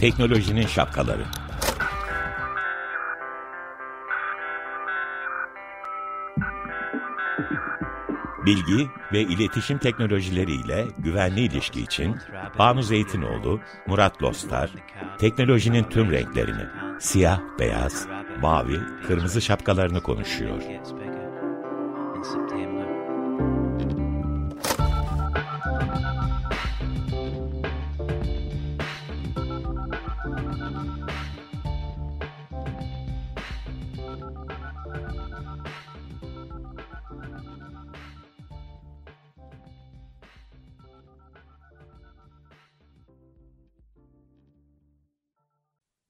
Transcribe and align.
Teknolojinin 0.00 0.66
şapkaları. 0.66 1.24
Bilgi 8.46 8.88
ve 9.12 9.20
iletişim 9.20 9.78
teknolojileriyle 9.78 10.86
güvenli 10.98 11.40
ilişki 11.40 11.80
için 11.80 12.16
Banu 12.58 12.82
Zeytinoğlu, 12.82 13.60
Murat 13.86 14.22
Lostar, 14.22 14.70
teknolojinin 15.18 15.84
tüm 15.84 16.10
renklerini, 16.10 16.66
siyah, 17.00 17.40
beyaz, 17.58 18.08
mavi, 18.42 18.80
kırmızı 19.06 19.42
şapkalarını 19.42 20.00
konuşuyor. 20.02 20.62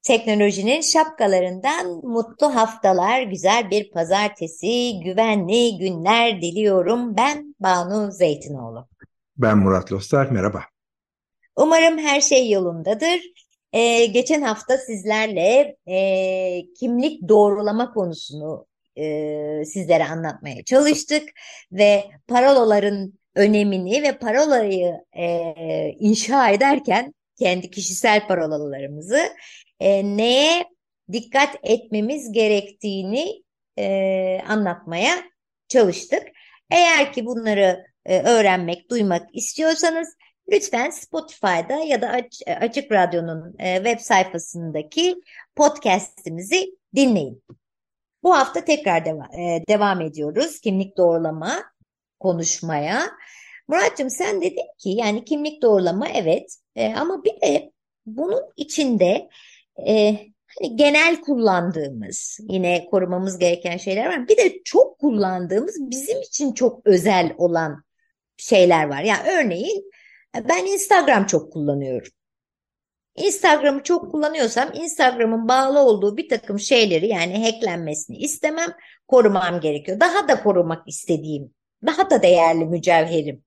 Teknolojinin 0.06 0.80
şapkalarından 0.80 1.87
mutlu 2.02 2.55
haftalar, 2.55 3.23
güzel 3.23 3.70
bir 3.70 3.91
pazartesi, 3.91 5.01
güvenli 5.05 5.79
günler 5.79 6.42
diliyorum. 6.42 7.16
Ben 7.16 7.54
Banu 7.60 8.12
Zeytinoğlu. 8.12 8.88
Ben 9.37 9.59
Murat 9.59 9.93
Lostar, 9.93 10.30
merhaba. 10.30 10.62
Umarım 11.57 11.99
her 11.99 12.21
şey 12.21 12.51
yolundadır. 12.51 13.21
Ee, 13.73 14.07
geçen 14.07 14.43
hafta 14.43 14.79
sizlerle 14.79 15.77
e, 15.88 16.73
kimlik 16.80 17.29
doğrulama 17.29 17.93
konusunu 17.93 18.66
e, 18.96 19.65
sizlere 19.65 20.04
anlatmaya 20.04 20.65
çalıştık 20.65 21.29
ve 21.73 22.04
parolaların 22.29 23.12
önemini 23.34 24.02
ve 24.02 24.18
parolayı 24.18 24.95
e, 25.12 25.54
inşa 25.99 26.51
ederken 26.51 27.15
kendi 27.38 27.70
kişisel 27.70 28.26
parolalarımızı 28.26 29.20
e, 29.80 30.16
neye 30.16 30.65
dikkat 31.12 31.56
etmemiz 31.62 32.32
gerektiğini 32.32 33.43
e, 33.78 34.40
anlatmaya 34.48 35.15
çalıştık. 35.68 36.23
Eğer 36.70 37.12
ki 37.12 37.26
bunları 37.26 37.87
e, 38.04 38.23
öğrenmek, 38.23 38.90
duymak 38.90 39.37
istiyorsanız 39.37 40.16
lütfen 40.52 40.90
Spotify'da 40.90 41.74
ya 41.87 42.02
da 42.02 42.09
Aç, 42.09 42.43
Açık 42.60 42.93
Radyo'nun 42.93 43.54
e, 43.59 43.76
web 43.76 43.98
sayfasındaki 44.00 45.16
podcast'imizi 45.56 46.76
dinleyin. 46.96 47.43
Bu 48.23 48.37
hafta 48.37 48.65
tekrar 48.65 49.04
deva 49.04 49.28
e, 49.38 49.62
devam 49.68 50.00
ediyoruz 50.00 50.60
kimlik 50.60 50.96
doğrulama 50.96 51.65
konuşmaya. 52.21 53.10
Muratcığım 53.68 54.10
sen 54.10 54.43
dedin 54.43 54.66
ki 54.78 54.90
yani 54.90 55.24
kimlik 55.24 55.62
doğrulama 55.62 56.09
evet 56.09 56.56
e, 56.77 56.95
ama 56.95 57.24
bir 57.24 57.41
de 57.41 57.73
bunun 58.07 58.43
içinde 58.57 59.29
e, 59.87 60.19
hani 60.46 60.77
genel 60.77 61.21
kullandığımız 61.21 62.38
yine 62.49 62.87
korumamız 62.91 63.38
gereken 63.38 63.77
şeyler 63.77 64.06
var. 64.06 64.28
Bir 64.28 64.37
de 64.37 64.62
çok 64.65 64.99
kullandığımız 64.99 65.91
bizim 65.91 66.21
için 66.21 66.53
çok 66.53 66.87
özel 66.87 67.34
olan 67.38 67.84
şeyler 68.37 68.84
var. 68.84 69.03
Yani 69.03 69.28
örneğin 69.31 69.91
ben 70.49 70.67
Instagram 70.67 71.27
çok 71.27 71.53
kullanıyorum. 71.53 72.12
Instagram'ı 73.17 73.83
çok 73.83 74.11
kullanıyorsam 74.11 74.71
Instagram'ın 74.75 75.49
bağlı 75.49 75.81
olduğu 75.81 76.17
bir 76.17 76.29
takım 76.29 76.61
şeyleri 76.61 77.09
yani 77.09 77.45
hacklenmesini 77.45 78.17
istemem, 78.17 78.69
korumam 79.09 79.61
gerekiyor. 79.61 80.00
Daha 80.00 80.29
da 80.29 80.43
korumak 80.43 80.89
istediğim, 80.89 81.55
daha 81.87 82.11
da 82.11 82.23
değerli 82.23 82.65
mücevherim. 82.65 83.45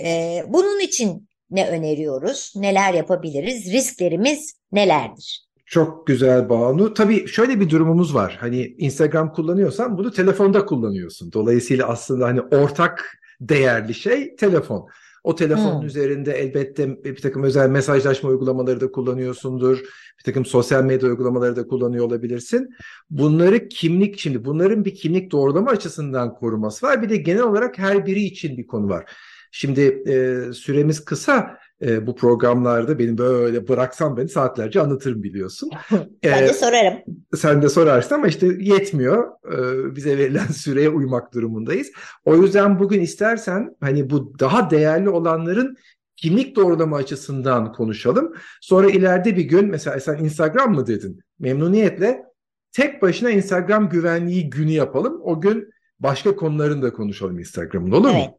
Ee, 0.00 0.44
bunun 0.48 0.80
için 0.80 1.28
ne 1.50 1.68
öneriyoruz? 1.68 2.52
Neler 2.56 2.94
yapabiliriz? 2.94 3.72
Risklerimiz 3.72 4.54
nelerdir? 4.72 5.44
Çok 5.66 6.06
güzel 6.06 6.48
Banu. 6.48 6.94
Tabii 6.94 7.28
şöyle 7.28 7.60
bir 7.60 7.70
durumumuz 7.70 8.14
var. 8.14 8.36
Hani 8.40 8.74
Instagram 8.78 9.32
kullanıyorsan 9.32 9.98
bunu 9.98 10.12
telefonda 10.12 10.66
kullanıyorsun. 10.66 11.32
Dolayısıyla 11.32 11.88
aslında 11.88 12.26
hani 12.26 12.40
ortak 12.40 13.18
değerli 13.40 13.94
şey 13.94 14.36
telefon. 14.36 14.88
O 15.24 15.34
telefonun 15.34 15.80
hmm. 15.80 15.86
üzerinde 15.86 16.32
elbette 16.32 17.04
bir 17.04 17.16
takım 17.16 17.42
özel 17.42 17.70
mesajlaşma 17.70 18.30
uygulamaları 18.30 18.80
da 18.80 18.92
kullanıyorsundur. 18.92 19.78
Bir 20.18 20.24
takım 20.24 20.44
sosyal 20.44 20.84
medya 20.84 21.08
uygulamaları 21.08 21.56
da 21.56 21.66
kullanıyor 21.66 22.04
olabilirsin. 22.04 22.70
Bunları 23.10 23.68
kimlik, 23.68 24.18
şimdi 24.18 24.44
bunların 24.44 24.84
bir 24.84 24.94
kimlik 24.94 25.32
doğrulama 25.32 25.70
açısından 25.70 26.34
koruması 26.34 26.86
var. 26.86 27.02
Bir 27.02 27.08
de 27.08 27.16
genel 27.16 27.42
olarak 27.42 27.78
her 27.78 28.06
biri 28.06 28.20
için 28.22 28.56
bir 28.56 28.66
konu 28.66 28.88
var. 28.88 29.04
Şimdi 29.56 29.80
e, 30.06 30.52
süremiz 30.52 31.04
kısa 31.04 31.58
e, 31.82 32.06
bu 32.06 32.16
programlarda 32.16 32.98
benim 32.98 33.18
böyle 33.18 33.68
bıraksam 33.68 34.16
beni 34.16 34.28
saatlerce 34.28 34.80
anlatırım 34.80 35.22
biliyorsun. 35.22 35.70
ben 36.24 36.48
de 36.48 36.52
sorarım. 36.52 36.98
Sen 37.36 37.62
de 37.62 37.68
sorarsın 37.68 38.14
ama 38.14 38.26
işte 38.26 38.46
yetmiyor. 38.60 39.28
E, 39.52 39.96
bize 39.96 40.18
verilen 40.18 40.46
süreye 40.52 40.88
uymak 40.88 41.34
durumundayız. 41.34 41.90
O 42.24 42.36
yüzden 42.36 42.78
bugün 42.78 43.00
istersen 43.00 43.76
hani 43.80 44.10
bu 44.10 44.38
daha 44.38 44.70
değerli 44.70 45.08
olanların 45.08 45.76
kimlik 46.16 46.56
doğrulama 46.56 46.96
açısından 46.96 47.72
konuşalım. 47.72 48.34
Sonra 48.60 48.90
ileride 48.90 49.36
bir 49.36 49.44
gün 49.44 49.66
mesela 49.66 50.00
sen 50.00 50.16
Instagram 50.16 50.74
mı 50.74 50.86
dedin? 50.86 51.20
Memnuniyetle 51.38 52.22
tek 52.72 53.02
başına 53.02 53.30
Instagram 53.30 53.88
güvenliği 53.88 54.50
günü 54.50 54.70
yapalım. 54.70 55.20
O 55.22 55.40
gün 55.40 55.70
başka 56.00 56.36
konuların 56.36 56.82
da 56.82 56.92
konuşalım 56.92 57.38
Instagram'ın 57.38 57.90
olur 57.90 58.10
evet. 58.10 58.28
mu? 58.28 58.38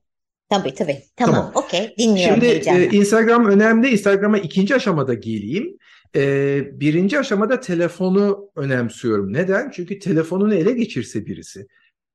Tabii 0.49 0.73
tabii. 0.73 1.03
Tamam, 1.15 1.35
tamam. 1.35 1.51
okey. 1.55 1.95
Dinliyorum 1.97 2.41
Şimdi 2.41 2.69
e, 2.69 2.89
Instagram 2.97 3.45
önemli. 3.45 3.89
Instagram'a 3.89 4.37
ikinci 4.37 4.75
aşamada 4.75 5.13
geleyim. 5.13 5.77
E, 6.15 6.79
birinci 6.79 7.19
aşamada 7.19 7.59
telefonu 7.59 8.49
önemsiyorum. 8.55 9.33
Neden? 9.33 9.69
Çünkü 9.69 9.99
telefonunu 9.99 10.55
ele 10.55 10.71
geçirse 10.71 11.25
birisi. 11.25 11.67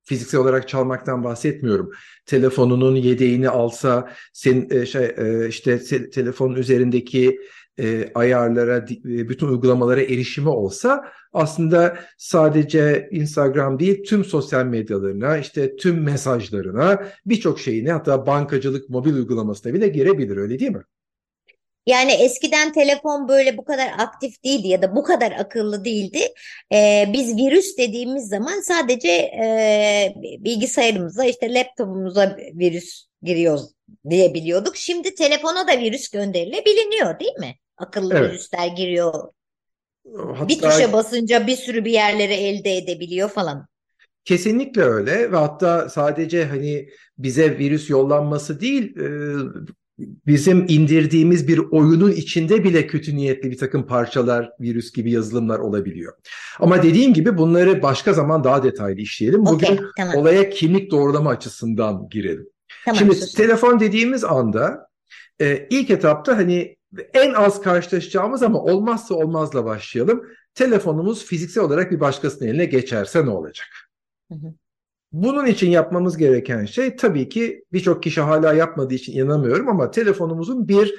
Fiziksel 0.05 0.41
olarak 0.41 0.69
çalmaktan 0.69 1.25
bahsetmiyorum. 1.25 1.91
Telefonunun 2.27 2.97
yedeğini 2.97 3.49
alsa, 3.49 4.11
sen 4.33 4.69
e, 4.71 4.87
şey 4.87 5.05
e, 5.05 5.49
işte 5.49 5.85
te, 5.85 6.11
telefonun 6.11 6.55
üzerindeki 6.55 7.39
e, 7.79 8.09
ayarlara, 8.15 8.77
e, 8.77 9.29
bütün 9.29 9.47
uygulamalara 9.47 10.03
erişimi 10.03 10.49
olsa 10.49 11.05
aslında 11.33 11.99
sadece 12.19 13.09
Instagram 13.11 13.79
değil 13.79 14.05
tüm 14.05 14.25
sosyal 14.25 14.65
medyalarına, 14.65 15.39
işte 15.39 15.77
tüm 15.77 16.03
mesajlarına, 16.03 17.03
birçok 17.27 17.61
şeyine 17.61 17.93
hatta 17.93 18.27
bankacılık 18.27 18.91
mobil 18.91 19.15
uygulamasına 19.15 19.75
bile 19.75 19.89
girebilir 19.89 20.37
öyle 20.37 20.59
değil 20.59 20.71
mi? 20.71 20.83
Yani 21.87 22.13
eskiden 22.13 22.73
telefon 22.73 23.29
böyle 23.29 23.57
bu 23.57 23.65
kadar 23.65 23.91
aktif 23.99 24.45
değildi 24.45 24.69
ya 24.69 24.83
da 24.83 24.97
bu 24.97 25.03
kadar 25.03 25.33
akıllı 25.33 25.85
değildi. 25.85 26.19
Ee, 26.73 27.05
biz 27.13 27.37
virüs 27.37 27.79
dediğimiz 27.79 28.29
zaman 28.29 28.61
sadece 28.61 29.09
e, 29.09 30.15
bilgisayarımıza 30.17 31.25
işte 31.25 31.55
laptopumuza 31.55 32.37
virüs 32.55 33.07
giriyor 33.23 33.59
diyebiliyorduk. 34.11 34.77
Şimdi 34.77 35.15
telefona 35.15 35.69
da 35.69 35.81
virüs 35.81 36.09
gönderilebiliniyor 36.09 37.21
değil 37.21 37.39
mi? 37.39 37.55
Akıllı 37.77 38.15
evet. 38.15 38.31
virüsler 38.31 38.67
giriyor. 38.67 39.15
Hatta, 40.17 40.49
bir 40.49 40.59
tuşa 40.59 40.93
basınca 40.93 41.47
bir 41.47 41.57
sürü 41.57 41.85
bir 41.85 41.93
yerleri 41.93 42.33
elde 42.33 42.77
edebiliyor 42.77 43.29
falan. 43.29 43.67
Kesinlikle 44.25 44.83
öyle 44.83 45.33
ve 45.33 45.37
hatta 45.37 45.89
sadece 45.89 46.45
hani 46.45 46.89
bize 47.19 47.59
virüs 47.59 47.91
yollanması 47.91 48.61
değil 48.61 48.97
e, 48.97 49.07
bizim 50.27 50.67
indirdiğimiz 50.69 51.49
bir 51.49 51.59
oyunun 51.59 52.13
içinde 52.13 52.65
bile 52.65 52.87
kötü 52.87 53.17
niyetli 53.17 53.51
bir 53.51 53.59
takım 53.59 53.87
parçalar, 53.87 54.51
virüs 54.61 54.93
gibi 54.93 55.13
yazılımlar 55.13 55.59
olabiliyor. 55.59 56.13
Ama 56.61 56.83
dediğim 56.83 57.15
gibi 57.15 57.39
bunları 57.39 57.83
başka 57.83 58.13
zaman 58.13 58.45
daha 58.45 58.63
detaylı 58.63 59.01
işleyelim. 59.01 59.47
Bugün 59.47 59.67
okay, 59.67 59.79
tamam. 59.97 60.17
olaya 60.17 60.51
kimlik 60.51 60.91
doğrulama 60.91 61.31
açısından 61.31 62.09
girelim. 62.09 62.49
Tamam, 62.85 62.99
Şimdi 62.99 63.15
sus. 63.15 63.35
telefon 63.35 63.81
dediğimiz 63.81 64.25
anda 64.25 64.89
e, 65.41 65.67
ilk 65.71 65.91
etapta 65.91 66.37
hani 66.37 66.77
en 67.15 67.35
az 67.35 67.63
karşılaşacağımız 67.63 68.43
ama 68.43 68.59
olmazsa 68.63 69.15
olmazla 69.15 69.65
başlayalım. 69.65 70.27
Telefonumuz 70.55 71.25
fiziksel 71.25 71.65
olarak 71.65 71.91
bir 71.91 72.01
başkasının 72.01 72.49
eline 72.49 72.65
geçerse 72.65 73.27
ne 73.27 73.31
olacak? 73.31 73.69
Hı 74.33 74.35
hı. 74.35 74.55
Bunun 75.13 75.47
için 75.47 75.71
yapmamız 75.71 76.17
gereken 76.17 76.65
şey 76.65 76.97
tabii 76.97 77.29
ki 77.29 77.65
birçok 77.73 78.03
kişi 78.03 78.21
hala 78.21 78.55
yapmadığı 78.55 78.95
için 78.95 79.13
inanamıyorum 79.13 79.69
ama 79.69 79.91
telefonumuzun 79.91 80.69
bir 80.69 80.95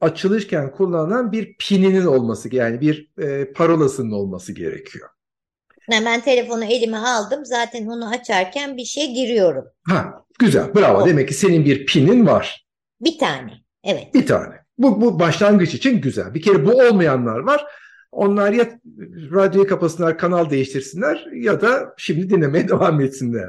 açılırken 0.00 0.70
kullanılan 0.72 1.32
bir 1.32 1.56
pininin 1.58 2.06
olması 2.06 2.56
yani 2.56 2.80
bir 2.80 3.10
e, 3.18 3.52
parolasının 3.52 4.10
olması 4.10 4.52
gerekiyor. 4.52 5.08
Hemen 5.90 6.20
telefonu 6.20 6.64
elime 6.64 6.98
aldım. 6.98 7.44
Zaten 7.44 7.86
onu 7.86 8.08
açarken 8.08 8.76
bir 8.76 8.84
şey 8.84 9.14
giriyorum. 9.14 9.64
Ha, 9.88 10.24
güzel, 10.38 10.74
bravo. 10.74 11.02
O. 11.02 11.06
Demek 11.06 11.28
ki 11.28 11.34
senin 11.34 11.64
bir 11.64 11.86
pinin 11.86 12.26
var. 12.26 12.66
Bir 13.00 13.18
tane. 13.18 13.52
Evet. 13.84 14.14
Bir 14.14 14.26
tane. 14.26 14.54
Bu, 14.78 15.00
bu 15.00 15.18
başlangıç 15.18 15.74
için 15.74 16.00
güzel. 16.00 16.34
Bir 16.34 16.42
kere 16.42 16.66
bu 16.66 16.70
olmayanlar 16.70 17.38
var. 17.38 17.64
Onlar 18.12 18.52
ya 18.52 18.80
radyoyu 19.32 19.68
kapasınlar, 19.68 20.18
kanal 20.18 20.50
değiştirsinler 20.50 21.26
ya 21.32 21.60
da 21.60 21.94
şimdi 21.96 22.30
dinlemeye 22.30 22.68
devam 22.68 23.00
etsinler. 23.00 23.48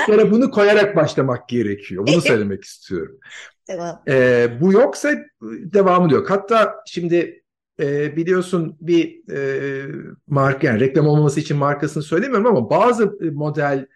Bir 0.00 0.12
kere 0.12 0.30
bunu 0.30 0.50
koyarak 0.50 0.96
başlamak 0.96 1.48
gerekiyor. 1.48 2.06
Bunu 2.06 2.20
söylemek 2.20 2.64
istiyorum. 2.64 3.18
Tamam. 3.66 4.02
Ee, 4.08 4.48
bu 4.60 4.72
yoksa 4.72 5.14
devamı 5.42 6.12
yok. 6.12 6.30
Hatta 6.30 6.74
şimdi 6.86 7.44
e, 7.80 8.16
biliyorsun 8.16 8.76
bir 8.80 9.32
e, 9.32 9.86
marka 10.26 10.66
yani 10.66 10.80
reklam 10.80 11.06
olmaması 11.06 11.40
için 11.40 11.56
markasını 11.56 12.02
söylemiyorum 12.02 12.46
ama 12.46 12.70
bazı 12.70 13.18
model 13.32 13.86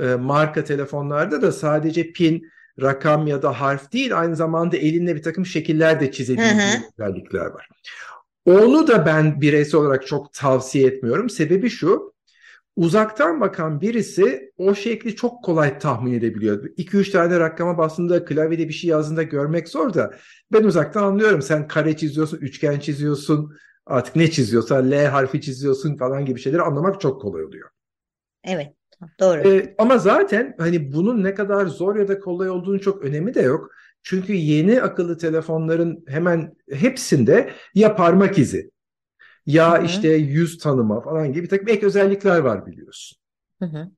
e, 0.00 0.06
marka 0.06 0.64
telefonlarda 0.64 1.42
da 1.42 1.52
sadece 1.52 2.12
pin, 2.12 2.50
rakam 2.80 3.26
ya 3.26 3.42
da 3.42 3.60
harf 3.60 3.92
değil 3.92 4.20
aynı 4.20 4.36
zamanda 4.36 4.76
elinle 4.76 5.16
bir 5.16 5.22
takım 5.22 5.46
şekiller 5.46 6.00
de 6.00 6.12
çizebildiği 6.12 6.82
özellikler 6.98 7.46
var. 7.46 7.68
Onu 8.46 8.86
da 8.88 9.06
ben 9.06 9.40
bireysel 9.40 9.80
olarak 9.80 10.06
çok 10.06 10.32
tavsiye 10.32 10.86
etmiyorum. 10.86 11.30
Sebebi 11.30 11.70
şu, 11.70 12.14
uzaktan 12.76 13.40
bakan 13.40 13.80
birisi 13.80 14.52
o 14.58 14.74
şekli 14.74 15.16
çok 15.16 15.44
kolay 15.44 15.78
tahmin 15.78 16.12
edebiliyor. 16.12 16.64
2-3 16.76 17.10
tane 17.10 17.40
rakama 17.40 17.78
bastığında 17.78 18.24
klavyede 18.24 18.68
bir 18.68 18.72
şey 18.72 18.90
yazdığında 18.90 19.22
görmek 19.22 19.68
zor 19.68 19.94
da 19.94 20.14
ben 20.52 20.64
uzaktan 20.64 21.02
anlıyorum. 21.02 21.42
Sen 21.42 21.68
kare 21.68 21.96
çiziyorsun, 21.96 22.38
üçgen 22.38 22.78
çiziyorsun, 22.78 23.56
artık 23.86 24.16
ne 24.16 24.30
çiziyorsan 24.30 24.90
L 24.90 25.06
harfi 25.06 25.40
çiziyorsun 25.40 25.96
falan 25.96 26.24
gibi 26.24 26.40
şeyleri 26.40 26.62
anlamak 26.62 27.00
çok 27.00 27.20
kolay 27.20 27.44
oluyor. 27.44 27.68
Evet, 28.44 28.72
doğru. 29.20 29.48
Ee, 29.48 29.74
ama 29.78 29.98
zaten 29.98 30.54
hani 30.58 30.92
bunun 30.92 31.24
ne 31.24 31.34
kadar 31.34 31.66
zor 31.66 31.96
ya 31.96 32.08
da 32.08 32.20
kolay 32.20 32.50
olduğunu 32.50 32.80
çok 32.80 33.02
önemi 33.04 33.34
de 33.34 33.42
yok. 33.42 33.70
Çünkü 34.02 34.32
yeni 34.32 34.82
akıllı 34.82 35.18
telefonların 35.18 36.04
hemen 36.08 36.54
hepsinde 36.70 37.50
ya 37.74 37.96
parmak 37.96 38.38
izi 38.38 38.70
ya 39.46 39.82
Hı 39.82 39.82
hı. 39.82 39.84
işte 39.86 40.08
yüz 40.08 40.58
tanıma 40.58 41.00
falan 41.00 41.32
gibi 41.32 41.44
bir 41.44 41.48
takım 41.48 41.68
ek 41.68 41.86
özellikler 41.86 42.38
var 42.38 42.66
biliyorsun. 42.66 43.18
Hı 43.58 43.64
hı. 43.66 43.90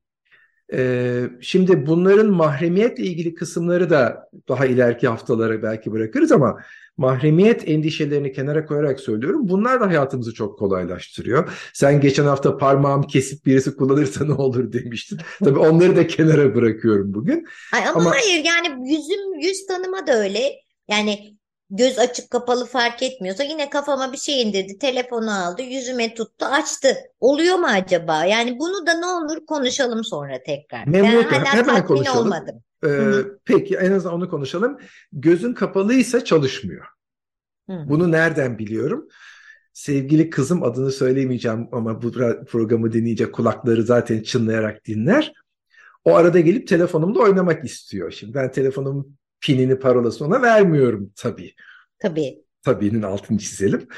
Ee, 0.72 1.22
şimdi 1.40 1.86
bunların 1.86 2.26
mahremiyetle 2.30 3.04
ilgili 3.04 3.34
kısımları 3.34 3.90
da 3.90 4.28
daha 4.48 4.66
ileriki 4.66 5.08
haftalara 5.08 5.62
belki 5.62 5.92
bırakırız 5.92 6.32
ama 6.32 6.58
mahremiyet 6.96 7.68
endişelerini 7.68 8.32
kenara 8.32 8.66
koyarak 8.66 9.00
söylüyorum. 9.00 9.48
Bunlar 9.48 9.80
da 9.80 9.86
hayatımızı 9.86 10.34
çok 10.34 10.58
kolaylaştırıyor. 10.58 11.52
Sen 11.72 12.00
geçen 12.00 12.24
hafta 12.24 12.56
parmağım 12.56 13.02
kesip 13.02 13.46
birisi 13.46 13.76
kullanırsa 13.76 14.24
ne 14.24 14.32
olur 14.32 14.72
demiştin. 14.72 15.18
Tabii 15.44 15.58
onları 15.58 15.96
da 15.96 16.06
kenara 16.06 16.54
bırakıyorum 16.54 17.14
bugün. 17.14 17.46
Ay 17.74 17.88
ama, 17.88 18.00
Ama- 18.00 18.10
hayır 18.10 18.44
yani 18.44 18.90
yüzüm 18.90 19.40
yüz 19.40 19.66
tanıma 19.66 20.06
da 20.06 20.12
öyle. 20.12 20.52
Yani 20.88 21.37
göz 21.70 21.98
açık 21.98 22.30
kapalı 22.30 22.66
fark 22.66 23.02
etmiyorsa 23.02 23.42
yine 23.44 23.70
kafama 23.70 24.12
bir 24.12 24.16
şey 24.16 24.42
indirdi, 24.42 24.78
telefonu 24.78 25.44
aldı, 25.44 25.62
yüzüme 25.62 26.14
tuttu, 26.14 26.46
açtı. 26.46 26.96
Oluyor 27.20 27.56
mu 27.56 27.66
acaba? 27.66 28.24
Yani 28.24 28.58
bunu 28.58 28.86
da 28.86 28.94
ne 28.94 29.06
olur 29.06 29.46
konuşalım 29.46 30.04
sonra 30.04 30.42
tekrar. 30.46 30.86
Ben 30.86 30.92
Memnuniyetle, 30.92 31.36
hala 31.36 31.54
hemen 31.54 31.86
konuşalım. 31.86 32.18
olmadım. 32.18 32.62
Ee, 32.84 32.88
hı. 32.88 33.38
peki 33.44 33.76
en 33.76 33.92
azından 33.92 34.14
onu 34.14 34.30
konuşalım. 34.30 34.78
Gözün 35.12 35.54
kapalıysa 35.54 36.24
çalışmıyor. 36.24 36.86
Hı. 37.70 37.84
Bunu 37.88 38.12
nereden 38.12 38.58
biliyorum? 38.58 39.08
Sevgili 39.72 40.30
kızım 40.30 40.62
adını 40.62 40.92
söylemeyeceğim 40.92 41.68
ama 41.72 42.02
bu 42.02 42.08
ra- 42.08 42.44
programı 42.44 42.92
dinleyecek 42.92 43.34
kulakları 43.34 43.82
zaten 43.82 44.22
çınlayarak 44.22 44.84
dinler. 44.84 45.32
O 46.04 46.14
arada 46.14 46.40
gelip 46.40 46.68
telefonumda 46.68 47.20
oynamak 47.20 47.64
istiyor. 47.64 48.10
Şimdi 48.10 48.34
ben 48.34 48.52
telefonumun 48.52 49.17
pinini 49.40 49.78
parolasını 49.78 50.28
ona 50.28 50.42
vermiyorum 50.42 51.12
tabii. 51.16 51.54
Tabii. 51.98 52.42
Tabiinin 52.62 53.02
altını 53.02 53.38
çizelim. 53.38 53.88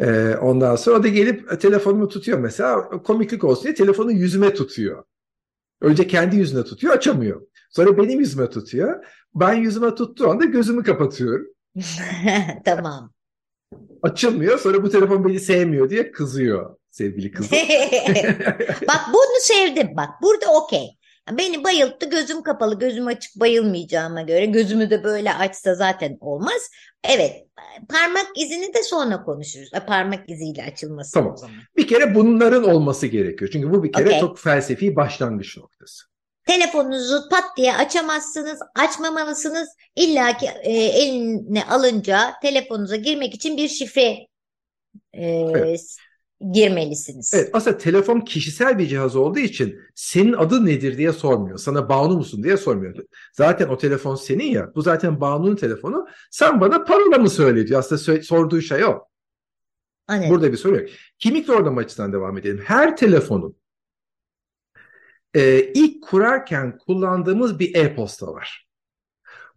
Ee, 0.00 0.36
ondan 0.36 0.76
sonra 0.76 0.96
o 0.96 1.02
da 1.02 1.08
gelip 1.08 1.60
telefonumu 1.60 2.08
tutuyor 2.08 2.38
mesela. 2.38 2.88
Komiklik 2.88 3.44
olsun 3.44 3.64
diye 3.64 3.74
telefonu 3.74 4.12
yüzüme 4.12 4.54
tutuyor. 4.54 5.04
Önce 5.80 6.06
kendi 6.06 6.36
yüzüne 6.36 6.64
tutuyor 6.64 6.94
açamıyor. 6.94 7.42
Sonra 7.70 7.98
benim 7.98 8.20
yüzüme 8.20 8.50
tutuyor. 8.50 9.04
Ben 9.34 9.54
yüzüme 9.54 9.94
tuttuğu 9.94 10.30
anda 10.30 10.44
gözümü 10.44 10.82
kapatıyorum. 10.82 11.46
Tamam. 12.64 13.12
Açılmıyor. 14.02 14.58
Sonra 14.58 14.82
bu 14.82 14.90
telefon 14.90 15.24
beni 15.28 15.40
sevmiyor 15.40 15.90
diye 15.90 16.12
kızıyor 16.12 16.76
sevgili 16.90 17.32
kızım. 17.32 17.58
Bak 18.88 19.00
bunu 19.08 19.40
sevdim. 19.40 19.88
Bak 19.96 20.08
burada 20.22 20.46
okey. 20.52 20.88
Beni 21.30 21.64
bayılttı 21.64 22.10
gözüm 22.10 22.42
kapalı 22.42 22.78
gözüm 22.78 23.06
açık 23.06 23.40
bayılmayacağıma 23.40 24.22
göre 24.22 24.46
gözümü 24.46 24.90
de 24.90 25.04
böyle 25.04 25.34
açsa 25.34 25.74
zaten 25.74 26.16
olmaz. 26.20 26.70
Evet 27.04 27.46
parmak 27.88 28.26
izini 28.36 28.74
de 28.74 28.82
sonra 28.82 29.24
konuşuruz. 29.24 29.70
E, 29.74 29.80
Parmak 29.80 30.30
iziyle 30.30 30.64
açılması 30.64 31.12
Tamam. 31.12 31.32
o 31.32 31.36
zaman. 31.36 31.56
Bir 31.76 31.86
kere 31.86 32.14
bunların 32.14 32.64
olması 32.64 33.06
gerekiyor. 33.06 33.50
Çünkü 33.52 33.70
bu 33.70 33.84
bir 33.84 33.92
kere 33.92 34.08
Okey. 34.08 34.20
çok 34.20 34.38
felsefi 34.38 34.96
başlangıç 34.96 35.56
noktası. 35.56 36.04
Telefonunuzu 36.46 37.28
pat 37.30 37.44
diye 37.56 37.74
açamazsınız, 37.74 38.58
açmamalısınız. 38.74 39.68
İlla 39.96 40.36
ki 40.36 40.46
e, 40.62 40.72
eline 40.72 41.64
alınca 41.64 42.32
telefonunuza 42.42 42.96
girmek 42.96 43.34
için 43.34 43.56
bir 43.56 43.68
şifre 43.68 44.26
e, 45.12 45.26
Evet. 45.26 45.96
Girmelisiniz. 46.52 47.34
Evet, 47.34 47.50
aslında 47.52 47.78
telefon 47.78 48.20
kişisel 48.20 48.78
bir 48.78 48.86
cihaz 48.86 49.16
olduğu 49.16 49.38
için 49.38 49.80
senin 49.94 50.32
adın 50.32 50.66
nedir 50.66 50.98
diye 50.98 51.12
sormuyor. 51.12 51.58
Sana 51.58 51.88
Banu 51.88 52.16
musun 52.16 52.42
diye 52.42 52.56
sormuyor. 52.56 52.94
Zaten 53.32 53.68
o 53.68 53.78
telefon 53.78 54.14
senin 54.14 54.44
ya. 54.44 54.72
Bu 54.74 54.82
zaten 54.82 55.20
Banu'nun 55.20 55.56
telefonu. 55.56 56.06
Sen 56.30 56.60
bana 56.60 56.84
parola 56.84 57.18
mı 57.18 57.30
söyle 57.30 57.66
diyor. 57.66 57.80
Aslında 57.80 58.22
sorduğu 58.22 58.60
şey 58.60 58.84
o. 58.84 58.98
Anladım. 60.08 60.30
Burada 60.30 60.52
bir 60.52 60.56
soru 60.56 60.76
yok. 60.76 60.88
Kimlik 61.18 61.48
doğrulama 61.48 61.80
açısından 61.80 62.12
devam 62.12 62.38
edelim. 62.38 62.62
Her 62.64 62.96
telefonun 62.96 63.56
e, 65.34 65.72
ilk 65.74 66.02
kurarken 66.02 66.78
kullandığımız 66.78 67.58
bir 67.58 67.74
e-posta 67.76 68.26
var. 68.26 68.68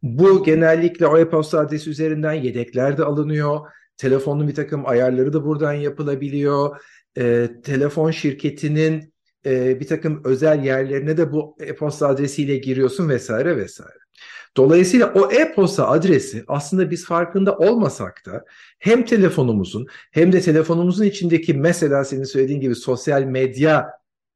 Bu 0.04 0.44
genellikle 0.44 1.08
o 1.08 1.18
e-posta 1.18 1.60
adresi 1.60 1.90
üzerinden 1.90 2.34
yedekler 2.34 2.98
de 2.98 3.04
alınıyor. 3.04 3.60
Telefonun 3.98 4.48
bir 4.48 4.56
takım 4.56 4.86
ayarları 4.86 5.34
da 5.34 5.46
buradan 5.46 5.74
yapılabiliyor. 5.74 6.82
E, 7.18 7.50
telefon 7.64 8.12
şirketinin 8.12 9.14
e, 9.46 9.80
bir 9.80 9.88
takım 9.88 10.22
özel 10.24 10.64
yerlerine 10.64 11.18
de 11.18 11.32
bu 11.32 11.58
e-posta 11.60 12.08
adresiyle 12.08 12.58
giriyorsun 12.58 13.10
vesaire 13.10 13.58
vesaire. 13.58 14.06
Dolayısıyla 14.58 15.14
o 15.14 15.32
e-posta 15.32 15.88
adresi 15.90 16.44
aslında 16.48 16.92
biz 16.92 17.06
farkında 17.06 17.58
olmasak 17.58 18.26
da 18.26 18.46
hem 18.80 19.06
telefonumuzun 19.06 19.88
hem 20.12 20.32
de 20.32 20.42
telefonumuzun 20.42 21.06
içindeki 21.06 21.54
mesela 21.54 22.04
senin 22.04 22.24
söylediğin 22.24 22.60
gibi 22.60 22.76
sosyal 22.76 23.24
medya 23.24 23.90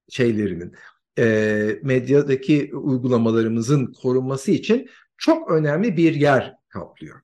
şeylerinin 0.09 0.73
e, 1.19 1.79
medyadaki 1.83 2.71
uygulamalarımızın 2.75 3.93
korunması 4.01 4.51
için 4.51 4.89
çok 5.17 5.51
önemli 5.51 5.97
bir 5.97 6.15
yer 6.15 6.55
kaplıyor. 6.69 7.21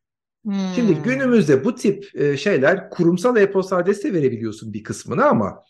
Şimdi 0.75 0.95
Hmm. 0.95 1.03
günümüzde 1.03 1.65
bu 1.65 1.75
tip 1.75 2.15
e, 2.15 2.37
şeyler 2.37 2.89
kurumsal 2.89 3.37
e-posta 3.37 3.77
adresi 3.77 4.03
de 4.03 4.13
verebiliyorsun 4.13 4.73
bir 4.73 4.83
kısmını 4.83 5.25
ama 5.25 5.63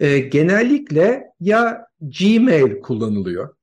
e, 0.00 0.18
genellikle 0.18 1.24
ya 1.40 1.86
Gmail 2.00 2.80
kullanılıyor 2.80 3.54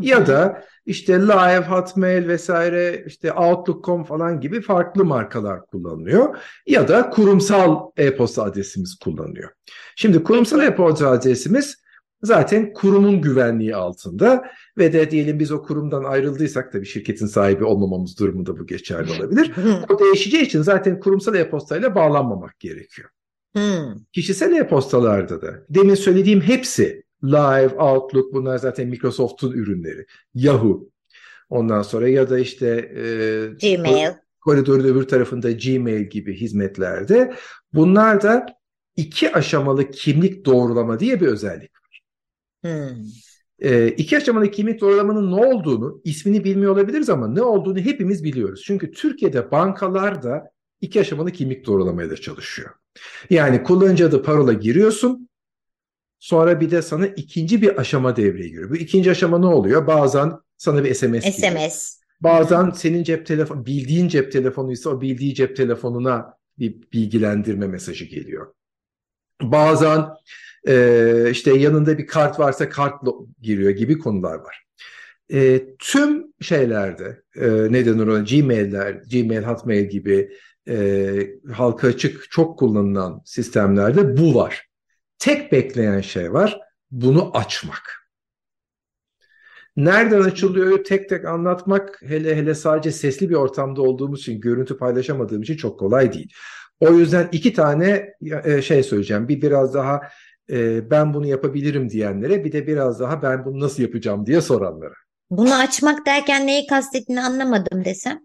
ya 0.00 0.26
da 0.26 0.64
işte 0.86 1.20
Live, 1.20 1.66
Hotmail 1.66 2.28
vesaire 2.28 3.04
işte 3.06 3.32
Outlook.com 3.32 4.04
falan 4.04 4.40
gibi 4.40 4.60
farklı 4.60 5.04
markalar 5.04 5.66
kullanılıyor 5.66 6.36
ya 6.66 6.88
da 6.88 7.10
kurumsal 7.10 7.90
e-posta 7.96 8.42
adresimiz 8.42 8.98
kullanılıyor. 8.98 9.50
Şimdi 9.96 10.22
kurumsal 10.22 10.62
e-posta 10.62 11.10
adresimiz 11.10 11.85
zaten 12.22 12.72
kurumun 12.72 13.20
güvenliği 13.20 13.76
altında 13.76 14.44
ve 14.78 14.92
de 14.92 15.10
diyelim 15.10 15.38
biz 15.38 15.52
o 15.52 15.62
kurumdan 15.62 16.04
ayrıldıysak 16.04 16.72
tabii 16.72 16.86
şirketin 16.86 17.26
sahibi 17.26 17.64
olmamamız 17.64 18.18
durumunda 18.18 18.58
bu 18.58 18.66
geçerli 18.66 19.12
olabilir. 19.12 19.52
O 19.90 19.98
değişeceği 19.98 20.42
için 20.42 20.62
zaten 20.62 21.00
kurumsal 21.00 21.34
e-postayla 21.34 21.94
bağlanmamak 21.94 22.60
gerekiyor. 22.60 23.08
Hmm. 23.52 23.94
Kişisel 24.12 24.52
e-postalarda 24.52 25.42
da 25.42 25.64
demin 25.68 25.94
söylediğim 25.94 26.40
hepsi 26.40 27.02
Live, 27.24 27.74
Outlook 27.78 28.34
bunlar 28.34 28.58
zaten 28.58 28.88
Microsoft'un 28.88 29.52
ürünleri. 29.52 30.06
Yahoo. 30.34 30.88
Ondan 31.48 31.82
sonra 31.82 32.08
ya 32.08 32.30
da 32.30 32.38
işte 32.38 32.66
e, 32.96 33.04
Gmail. 33.76 34.12
koridorun 34.40 34.84
öbür 34.84 35.02
tarafında 35.02 35.50
Gmail 35.50 36.02
gibi 36.02 36.40
hizmetlerde 36.40 37.34
bunlar 37.74 38.22
da 38.22 38.46
iki 38.96 39.32
aşamalı 39.32 39.90
kimlik 39.90 40.44
doğrulama 40.44 41.00
diye 41.00 41.20
bir 41.20 41.26
özellik. 41.26 41.75
Hmm. 42.66 43.06
E, 43.58 43.88
iki 43.88 44.16
aşamalı 44.16 44.50
kimlik 44.50 44.80
doğrulamanın 44.80 45.30
ne 45.30 45.46
olduğunu, 45.46 46.00
ismini 46.04 46.44
bilmiyor 46.44 46.72
olabiliriz 46.72 47.10
ama 47.10 47.28
ne 47.28 47.42
olduğunu 47.42 47.78
hepimiz 47.78 48.24
biliyoruz. 48.24 48.62
Çünkü 48.66 48.90
Türkiye'de 48.90 49.50
bankalar 49.50 50.22
da 50.22 50.50
iki 50.80 51.00
aşamalı 51.00 51.32
kimlik 51.32 51.66
doğrulamaya 51.66 52.10
da 52.10 52.16
çalışıyor. 52.16 52.70
Yani 53.30 53.62
kullanıcı 53.62 54.06
adı 54.06 54.22
parola 54.22 54.52
giriyorsun. 54.52 55.28
Sonra 56.18 56.60
bir 56.60 56.70
de 56.70 56.82
sana 56.82 57.06
ikinci 57.06 57.62
bir 57.62 57.80
aşama 57.80 58.16
devreye 58.16 58.48
giriyor. 58.48 58.70
Bu 58.70 58.76
ikinci 58.76 59.10
aşama 59.10 59.38
ne 59.38 59.46
oluyor? 59.46 59.86
Bazen 59.86 60.32
sana 60.56 60.84
bir 60.84 60.94
SMS 60.94 61.40
geliyor. 61.40 61.60
SMS. 61.60 61.96
Bazen 62.20 62.70
senin 62.70 63.02
cep 63.02 63.26
telefonu, 63.26 63.66
bildiğin 63.66 64.08
cep 64.08 64.32
telefonuysa 64.32 64.90
o 64.90 65.00
bildiği 65.00 65.34
cep 65.34 65.56
telefonuna 65.56 66.34
bir 66.58 66.92
bilgilendirme 66.92 67.66
mesajı 67.66 68.04
geliyor. 68.04 68.55
Bazen 69.42 70.04
e, 70.68 71.28
işte 71.30 71.54
yanında 71.54 71.98
bir 71.98 72.06
kart 72.06 72.38
varsa 72.38 72.68
kartla 72.68 73.12
giriyor 73.40 73.70
gibi 73.70 73.98
konular 73.98 74.34
var. 74.34 74.66
E, 75.32 75.62
tüm 75.78 76.24
şeylerde 76.40 77.22
e, 77.36 77.48
ne 77.48 77.86
denir 77.86 78.06
Gmail'ler, 78.06 78.92
Gmail, 78.92 79.42
Hotmail 79.42 79.88
gibi 79.88 80.30
e, 80.68 81.30
halka 81.52 81.88
açık 81.88 82.30
çok 82.30 82.58
kullanılan 82.58 83.22
sistemlerde 83.24 84.16
bu 84.16 84.34
var. 84.34 84.66
Tek 85.18 85.52
bekleyen 85.52 86.00
şey 86.00 86.32
var 86.32 86.60
bunu 86.90 87.36
açmak. 87.36 88.06
Nereden 89.76 90.20
açılıyor 90.20 90.84
tek 90.84 91.08
tek 91.08 91.24
anlatmak 91.24 92.02
hele 92.02 92.36
hele 92.36 92.54
sadece 92.54 92.92
sesli 92.92 93.30
bir 93.30 93.34
ortamda 93.34 93.82
olduğumuz 93.82 94.20
için 94.20 94.40
görüntü 94.40 94.76
paylaşamadığım 94.78 95.42
için 95.42 95.56
çok 95.56 95.78
kolay 95.78 96.12
değil. 96.12 96.32
O 96.80 96.90
yüzden 96.90 97.28
iki 97.32 97.52
tane 97.52 98.12
e, 98.44 98.62
şey 98.62 98.82
söyleyeceğim. 98.82 99.28
Bir 99.28 99.42
biraz 99.42 99.74
daha 99.74 100.00
e, 100.50 100.90
ben 100.90 101.14
bunu 101.14 101.26
yapabilirim 101.26 101.90
diyenlere 101.90 102.44
bir 102.44 102.52
de 102.52 102.66
biraz 102.66 103.00
daha 103.00 103.22
ben 103.22 103.44
bunu 103.44 103.60
nasıl 103.60 103.82
yapacağım 103.82 104.26
diye 104.26 104.40
soranlara. 104.40 104.94
Bunu 105.30 105.54
açmak 105.54 106.06
derken 106.06 106.46
neyi 106.46 106.66
kastettiğini 106.66 107.22
anlamadım 107.22 107.84
desem. 107.84 108.20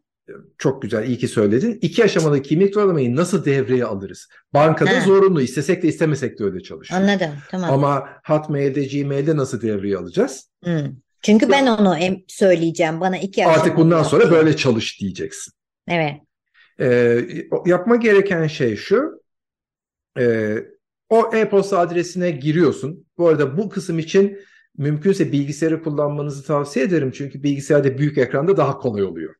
Çok 0.57 0.81
güzel, 0.81 1.07
iyi 1.07 1.17
ki 1.17 1.27
söyledin. 1.27 1.79
İki 1.81 2.03
aşamalı 2.03 2.41
kimlik 2.41 2.75
doğrulamayı 2.75 3.15
nasıl 3.15 3.45
devreye 3.45 3.85
alırız? 3.85 4.27
Bankada 4.53 4.97
ha. 4.97 5.01
zorunlu, 5.01 5.41
istesek 5.41 5.83
de 5.83 5.87
istemesek 5.87 6.39
de 6.39 6.43
öyle 6.43 6.63
çalışıyor. 6.63 7.01
Anladım, 7.01 7.31
tamam. 7.51 7.73
Ama 7.73 8.09
Hotmail'de, 8.25 8.83
Gmail'de 8.85 9.37
nasıl 9.37 9.61
devreye 9.61 9.97
alacağız? 9.97 10.49
Hmm. 10.63 10.87
Çünkü 11.21 11.49
ben 11.49 11.67
onu 11.67 11.97
söyleyeceğim. 12.27 12.99
Bana 12.99 13.17
iki 13.17 13.45
Artık 13.45 13.77
bundan 13.77 14.03
sonra 14.03 14.31
böyle 14.31 14.55
çalış 14.57 15.01
diyeceksin. 15.01 15.53
Evet. 15.87 16.13
Ee, 16.81 17.25
yapma 17.65 17.95
gereken 17.95 18.47
şey 18.47 18.75
şu. 18.75 19.21
E, 20.19 20.55
o 21.09 21.35
e-posta 21.35 21.79
adresine 21.79 22.31
giriyorsun. 22.31 23.05
Bu 23.17 23.27
arada 23.27 23.57
bu 23.57 23.69
kısım 23.69 23.99
için 23.99 24.39
mümkünse 24.77 25.31
bilgisayarı 25.31 25.83
kullanmanızı 25.83 26.43
tavsiye 26.43 26.85
ederim. 26.85 27.11
Çünkü 27.11 27.43
bilgisayarda 27.43 27.97
büyük 27.97 28.17
ekranda 28.17 28.57
daha 28.57 28.77
kolay 28.77 29.03
oluyor. 29.03 29.35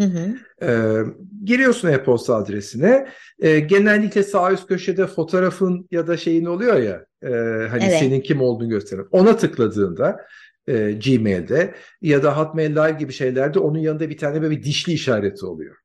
Hı 0.00 0.06
hı. 0.06 0.34
Ee, 0.62 1.02
giriyorsun 1.44 1.88
e-posta 1.88 2.36
adresine. 2.36 3.08
Ee, 3.40 3.60
genellikle 3.60 4.22
sağ 4.22 4.52
üst 4.52 4.66
köşede 4.66 5.06
fotoğrafın 5.06 5.88
ya 5.90 6.06
da 6.06 6.16
şeyin 6.16 6.44
oluyor 6.44 6.76
ya 6.76 7.06
e, 7.22 7.28
hani 7.68 7.84
evet. 7.84 7.98
senin 7.98 8.20
kim 8.20 8.40
olduğunu 8.40 8.68
gösteren. 8.68 9.06
Ona 9.10 9.36
tıkladığında 9.36 10.26
e, 10.66 10.92
Gmail'de 10.92 11.74
ya 12.02 12.22
da 12.22 12.36
Hotmail 12.38 12.70
Live 12.70 12.98
gibi 12.98 13.12
şeylerde 13.12 13.58
onun 13.58 13.78
yanında 13.78 14.10
bir 14.10 14.18
tane 14.18 14.42
böyle 14.42 14.56
bir 14.56 14.62
dişli 14.62 14.92
işareti 14.92 15.46
oluyor. 15.46 15.76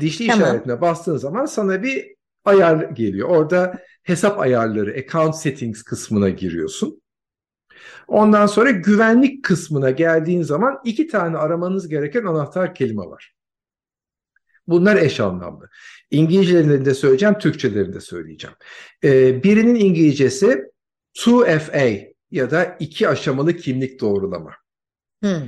Dişli 0.00 0.26
tamam. 0.26 0.42
işaretine 0.42 0.80
bastığın 0.80 1.16
zaman 1.16 1.46
sana 1.46 1.82
bir 1.82 2.14
ayar 2.44 2.90
geliyor. 2.90 3.28
Orada 3.28 3.78
hesap 4.02 4.40
ayarları, 4.40 4.90
account 4.98 5.36
settings 5.36 5.82
kısmına 5.82 6.28
giriyorsun. 6.28 7.02
Ondan 8.08 8.46
sonra 8.46 8.70
güvenlik 8.70 9.44
kısmına 9.44 9.90
geldiğin 9.90 10.42
zaman 10.42 10.80
iki 10.84 11.06
tane 11.06 11.36
aramanız 11.36 11.88
gereken 11.88 12.24
anahtar 12.24 12.74
kelime 12.74 13.02
var. 13.02 13.34
Bunlar 14.66 14.96
eş 14.96 15.20
anlamlı. 15.20 15.68
İngilizcelerinde 16.10 16.84
de 16.84 16.94
söyleyeceğim, 16.94 17.38
Türkçelerinde 17.38 18.00
söyleyeceğim. 18.00 18.56
Ee, 19.04 19.42
birinin 19.42 19.74
İngilizcesi 19.74 20.64
2FA 21.14 22.14
ya 22.30 22.50
da 22.50 22.76
iki 22.80 23.08
aşamalı 23.08 23.56
kimlik 23.56 24.00
doğrulama. 24.00 24.52
Hmm. 25.22 25.42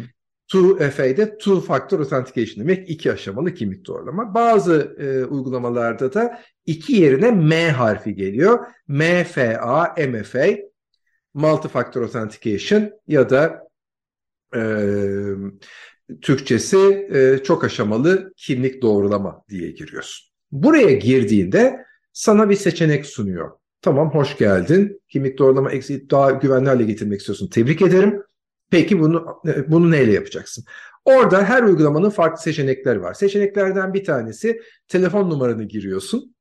2FA'de 0.53 1.39
two 1.39 1.61
factor 1.61 2.01
authentication 2.01 2.65
demek 2.65 2.91
iki 2.91 3.13
aşamalı 3.13 3.55
kimlik 3.55 3.87
doğrulama. 3.87 4.35
Bazı 4.35 4.97
e, 4.99 5.25
uygulamalarda 5.25 6.15
da 6.15 6.41
iki 6.67 6.93
yerine 6.93 7.31
M 7.31 7.71
harfi 7.71 8.15
geliyor. 8.15 8.67
MFA, 8.89 9.95
MFA 10.09 10.47
multi-factor 11.35 12.03
authentication 12.03 12.91
ya 13.07 13.31
da 13.31 13.69
e, 14.57 14.61
Türkçesi 16.23 17.09
e, 17.13 17.43
çok 17.45 17.65
aşamalı 17.65 18.33
kimlik 18.37 18.83
doğrulama 18.83 19.45
diye 19.49 19.71
giriyorsun. 19.71 20.29
Buraya 20.53 20.93
girdiğinde 20.93 21.85
sana 22.13 22.51
bir 22.51 22.55
seçenek 22.55 23.07
sunuyor. 23.07 23.51
Tamam 23.83 24.11
hoş 24.11 24.37
geldin. 24.37 25.01
Kimlik 25.09 25.39
doğrulama 25.39 25.73
eksi 25.73 26.11
daha 26.11 26.31
güvenli 26.31 26.69
hale 26.69 26.85
getirmek 26.85 27.21
istiyorsun. 27.21 27.49
Tebrik 27.49 27.83
ederim. 27.83 28.23
Peki 28.71 29.01
bunu 29.01 29.27
e, 29.47 29.71
bunu 29.71 29.91
neyle 29.91 30.13
yapacaksın? 30.13 30.65
Orada 31.05 31.45
her 31.45 31.63
uygulamanın 31.63 32.11
farklı 32.11 32.43
seçenekleri 32.43 33.03
var. 33.03 33.15
Seçeneklerden 33.15 33.95
bir 33.95 34.05
tanesi 34.05 34.61
telefon 34.89 35.31
numaranı 35.31 35.65
giriyorsun. 35.65 36.35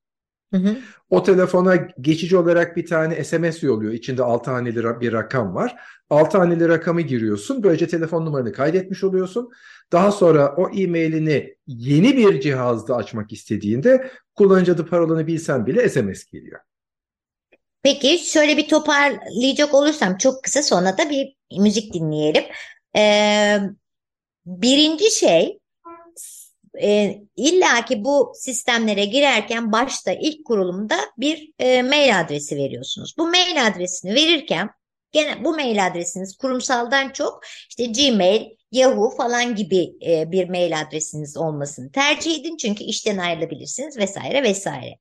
Hı 0.53 0.57
hı. 0.57 0.77
O 1.09 1.23
telefona 1.23 1.75
geçici 2.01 2.37
olarak 2.37 2.77
bir 2.77 2.85
tane 2.85 3.23
SMS 3.23 3.63
yolluyor. 3.63 3.93
İçinde 3.93 4.23
6 4.23 4.51
haneli 4.51 5.01
bir 5.01 5.13
rakam 5.13 5.55
var. 5.55 5.75
6 6.09 6.37
haneli 6.37 6.67
rakamı 6.67 7.01
giriyorsun. 7.01 7.63
Böylece 7.63 7.87
telefon 7.87 8.25
numaranı 8.25 8.51
kaydetmiş 8.51 9.03
oluyorsun. 9.03 9.49
Daha 9.91 10.11
sonra 10.11 10.55
o 10.55 10.69
e-mailini 10.69 11.55
yeni 11.67 12.17
bir 12.17 12.39
cihazda 12.41 12.95
açmak 12.95 13.33
istediğinde 13.33 14.11
kullanıcı 14.35 14.73
adı 14.73 14.85
parolanı 14.85 15.27
bilsen 15.27 15.65
bile 15.65 15.89
SMS 15.89 16.25
geliyor. 16.25 16.59
Peki 17.87 18.19
şöyle 18.19 18.57
bir 18.57 18.67
toparlayacak 18.67 19.73
olursam 19.73 20.17
çok 20.17 20.43
kısa 20.43 20.63
sonra 20.63 20.97
da 20.97 21.09
bir 21.09 21.35
müzik 21.57 21.93
dinleyelim. 21.93 22.43
Ee, 22.97 23.59
birinci 24.45 25.11
şey 25.11 25.59
e, 26.81 27.17
illa 27.35 27.85
ki 27.85 28.03
bu 28.03 28.31
sistemlere 28.35 29.05
girerken 29.05 29.71
başta 29.71 30.11
ilk 30.11 30.45
kurulumda 30.45 30.95
bir 31.17 31.51
e, 31.59 31.81
mail 31.81 32.19
adresi 32.19 32.57
veriyorsunuz. 32.57 33.15
Bu 33.17 33.27
mail 33.27 33.67
adresini 33.67 34.15
verirken 34.15 34.69
gene 35.11 35.43
bu 35.43 35.55
mail 35.55 35.87
adresiniz 35.87 36.37
kurumsaldan 36.37 37.09
çok 37.09 37.43
işte 37.69 37.85
Gmail, 37.85 38.41
Yahoo 38.71 39.09
falan 39.17 39.55
gibi 39.55 39.93
e, 40.05 40.31
bir 40.31 40.49
mail 40.49 40.81
adresiniz 40.81 41.37
olmasını 41.37 41.91
tercih 41.91 42.39
edin. 42.39 42.57
Çünkü 42.57 42.83
işten 42.83 43.17
ayrılabilirsiniz 43.17 43.97
vesaire 43.97 44.43
vesaire. 44.43 44.99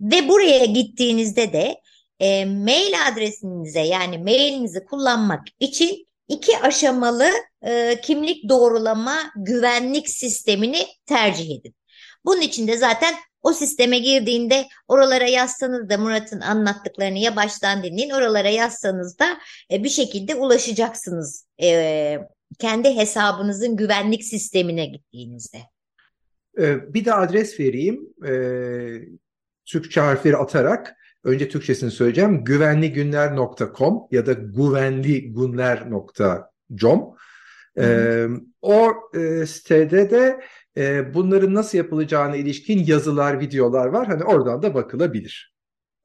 Ve 0.00 0.28
buraya 0.28 0.64
gittiğinizde 0.64 1.52
de 1.52 1.80
e, 2.20 2.44
mail 2.44 2.94
adresinize 3.08 3.80
yani 3.80 4.18
mailinizi 4.18 4.84
kullanmak 4.84 5.42
için 5.60 6.06
iki 6.28 6.58
aşamalı 6.58 7.30
e, 7.62 8.00
kimlik 8.02 8.48
doğrulama 8.48 9.16
güvenlik 9.36 10.08
sistemini 10.08 10.86
tercih 11.06 11.58
edin. 11.60 11.74
Bunun 12.24 12.40
için 12.40 12.68
de 12.68 12.76
zaten 12.76 13.14
o 13.42 13.52
sisteme 13.52 13.98
girdiğinde 13.98 14.66
oralara 14.88 15.26
yazsanız 15.26 15.88
da 15.88 15.98
Murat'ın 15.98 16.40
anlattıklarını 16.40 17.18
ya 17.18 17.36
baştan 17.36 17.82
dinleyin 17.82 18.10
oralara 18.10 18.48
yazsanız 18.48 19.18
da 19.18 19.38
e, 19.72 19.84
bir 19.84 19.88
şekilde 19.88 20.34
ulaşacaksınız 20.34 21.46
e, 21.62 22.18
kendi 22.58 22.96
hesabınızın 22.96 23.76
güvenlik 23.76 24.24
sistemine 24.24 24.86
gittiğinizde. 24.86 25.58
E, 26.58 26.94
bir 26.94 27.04
de 27.04 27.14
adres 27.14 27.60
vereyim. 27.60 28.14
E, 28.28 28.32
Türkçe 29.66 30.00
harfleri 30.00 30.36
atarak 30.36 30.96
önce 31.26 31.48
Türkçesini 31.48 31.90
söyleyeceğim. 31.90 32.44
güvenligünler.com 32.44 34.02
ya 34.10 34.26
da 34.26 34.32
güvenligunler.com 34.32 37.16
ee, 37.78 38.26
o 38.62 38.92
e, 39.14 39.46
sitede 39.46 40.10
de 40.10 40.40
e, 40.76 41.14
bunların 41.14 41.54
nasıl 41.54 41.78
yapılacağına 41.78 42.36
ilişkin 42.36 42.86
yazılar, 42.86 43.40
videolar 43.40 43.86
var. 43.86 44.06
Hani 44.06 44.24
oradan 44.24 44.62
da 44.62 44.74
bakılabilir. 44.74 45.56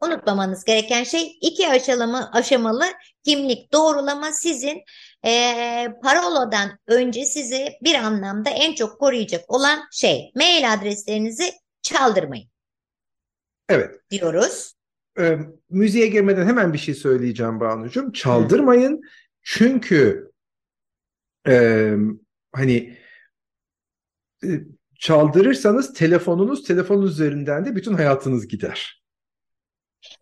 Unutmamanız 0.03 0.63
gereken 0.63 1.03
şey 1.03 1.37
iki 1.41 1.69
aşamalı, 1.69 2.29
aşamalı 2.33 2.83
kimlik 3.25 3.73
doğrulama 3.73 4.31
sizin 4.31 4.83
e, 5.25 5.87
paroladan 6.03 6.79
önce 6.87 7.25
sizi 7.25 7.69
bir 7.83 7.95
anlamda 7.95 8.49
en 8.49 8.75
çok 8.75 8.99
koruyacak 8.99 9.51
olan 9.51 9.79
şey. 9.91 10.31
Mail 10.35 10.73
adreslerinizi 10.73 11.51
çaldırmayın. 11.81 12.49
Evet. 13.69 13.95
Diyoruz 14.11 14.73
e, 15.21 15.39
müziğe 15.69 16.07
girmeden 16.07 16.45
hemen 16.47 16.73
bir 16.73 16.77
şey 16.77 16.93
söyleyeceğim 16.93 17.59
Banucuğum. 17.59 18.11
Çaldırmayın. 18.11 18.93
Hı. 18.93 19.01
Çünkü 19.43 20.31
e, 21.47 21.93
hani 22.53 22.97
e, 24.43 24.49
çaldırırsanız 24.99 25.93
telefonunuz 25.93 26.63
telefon 26.63 27.01
üzerinden 27.01 27.65
de 27.65 27.75
bütün 27.75 27.93
hayatınız 27.93 28.47
gider. 28.47 29.01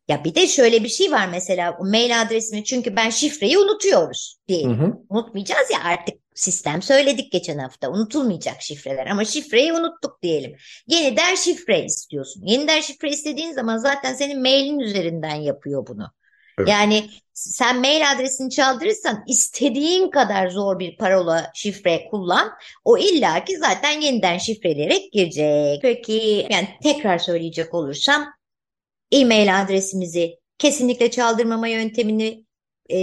Ya 0.07 0.23
bir 0.23 0.35
de 0.35 0.47
şöyle 0.47 0.83
bir 0.83 0.89
şey 0.89 1.11
var 1.11 1.27
mesela 1.31 1.77
mail 1.81 2.21
adresimi 2.21 2.63
çünkü 2.63 2.95
ben 2.95 3.09
şifreyi 3.09 3.57
unutuyoruz 3.57 4.39
diyelim. 4.47 4.79
Hı 4.79 4.85
hı. 4.85 4.93
Unutmayacağız 5.09 5.71
ya 5.71 5.83
artık 5.83 6.15
sistem 6.39 6.81
söyledik 6.81 7.31
geçen 7.31 7.57
hafta 7.57 7.89
unutulmayacak 7.89 8.61
şifreler 8.61 9.07
ama 9.07 9.25
şifreyi 9.25 9.73
unuttuk 9.73 10.21
diyelim. 10.21 10.55
Yeniden 10.87 11.35
şifre 11.35 11.85
istiyorsun. 11.85 12.43
Yeniden 12.45 12.81
şifre 12.81 13.09
istediğin 13.09 13.53
zaman 13.53 13.77
zaten 13.77 14.13
senin 14.13 14.41
mailin 14.41 14.79
üzerinden 14.79 15.35
yapıyor 15.35 15.87
bunu. 15.87 16.11
Evet. 16.59 16.69
Yani 16.69 17.09
sen 17.33 17.79
mail 17.79 18.11
adresini 18.11 18.49
çaldırırsan 18.49 19.23
istediğin 19.27 20.09
kadar 20.09 20.49
zor 20.49 20.79
bir 20.79 20.97
parola 20.97 21.51
şifre 21.55 22.05
kullan. 22.11 22.51
O 22.85 22.97
illaki 22.97 23.57
zaten 23.57 24.01
yeniden 24.01 24.37
şifreleyerek 24.37 25.13
girecek. 25.13 25.81
Peki 25.81 26.47
yani 26.49 26.67
tekrar 26.83 27.17
söyleyecek 27.17 27.73
olursam 27.73 28.25
e-mail 29.11 29.61
adresimizi 29.61 30.35
kesinlikle 30.57 31.11
çaldırmama 31.11 31.67
yöntemini 31.67 32.45
e, 32.89 32.97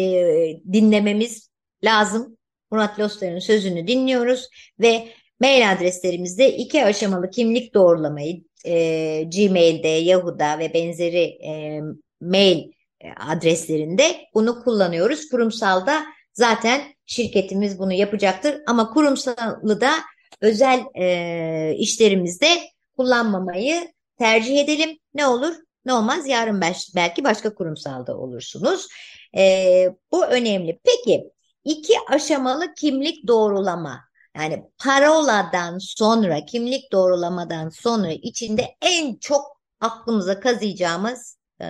dinlememiz 0.73 1.51
lazım. 1.85 2.36
Murat 2.71 3.01
Lostar'ın 3.01 3.39
sözünü 3.39 3.87
dinliyoruz 3.87 4.49
ve 4.81 5.09
mail 5.41 5.73
adreslerimizde 5.73 6.57
iki 6.57 6.85
aşamalı 6.85 7.31
kimlik 7.31 7.75
doğrulamayı 7.75 8.45
e, 8.65 9.23
Gmail'de, 9.23 9.89
Yahoo'da 9.89 10.59
ve 10.59 10.75
benzeri 10.75 11.23
e, 11.23 11.81
mail 12.21 12.73
adreslerinde 13.17 14.05
bunu 14.35 14.65
kullanıyoruz. 14.65 15.29
Kurumsalda 15.29 16.05
zaten 16.33 16.81
şirketimiz 17.07 17.79
bunu 17.79 17.93
yapacaktır 17.93 18.57
ama 18.67 18.91
kurumsalı 18.91 19.81
da 19.81 19.91
özel 20.41 20.81
e, 20.95 21.75
işlerimizde 21.79 22.49
kullanmamayı 22.97 23.93
tercih 24.19 24.61
edelim. 24.61 24.99
Ne 25.15 25.27
olur 25.27 25.55
ne 25.85 25.93
olmaz 25.93 26.27
yarın 26.27 26.61
belki 26.95 27.25
başka 27.25 27.55
kurumsalda 27.55 28.19
olursunuz. 28.19 28.87
E, 29.37 29.89
bu 30.13 30.27
önemli. 30.27 30.81
Peki 30.85 31.31
iki 31.67 31.93
aşamalı 32.09 32.75
kimlik 32.75 33.27
doğrulama 33.27 34.01
yani 34.37 34.65
paroladan 34.85 35.79
sonra 35.79 36.45
kimlik 36.45 36.93
doğrulamadan 36.93 37.69
sonra 37.69 38.13
içinde 38.13 38.63
en 38.83 39.17
çok 39.17 39.43
aklımıza 39.81 40.41
kazıyacağımız 40.41 41.39
e, 41.63 41.67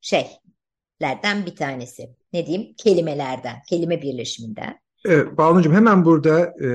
şeylerden 0.00 1.46
bir 1.46 1.56
tanesi. 1.56 2.10
Ne 2.32 2.46
diyeyim? 2.46 2.74
Kelimelerden, 2.76 3.56
kelime 3.68 4.02
birleşiminden. 4.02 4.78
Evet, 5.04 5.38
Banu'cum 5.38 5.74
hemen 5.74 6.04
burada 6.04 6.40
e, 6.40 6.68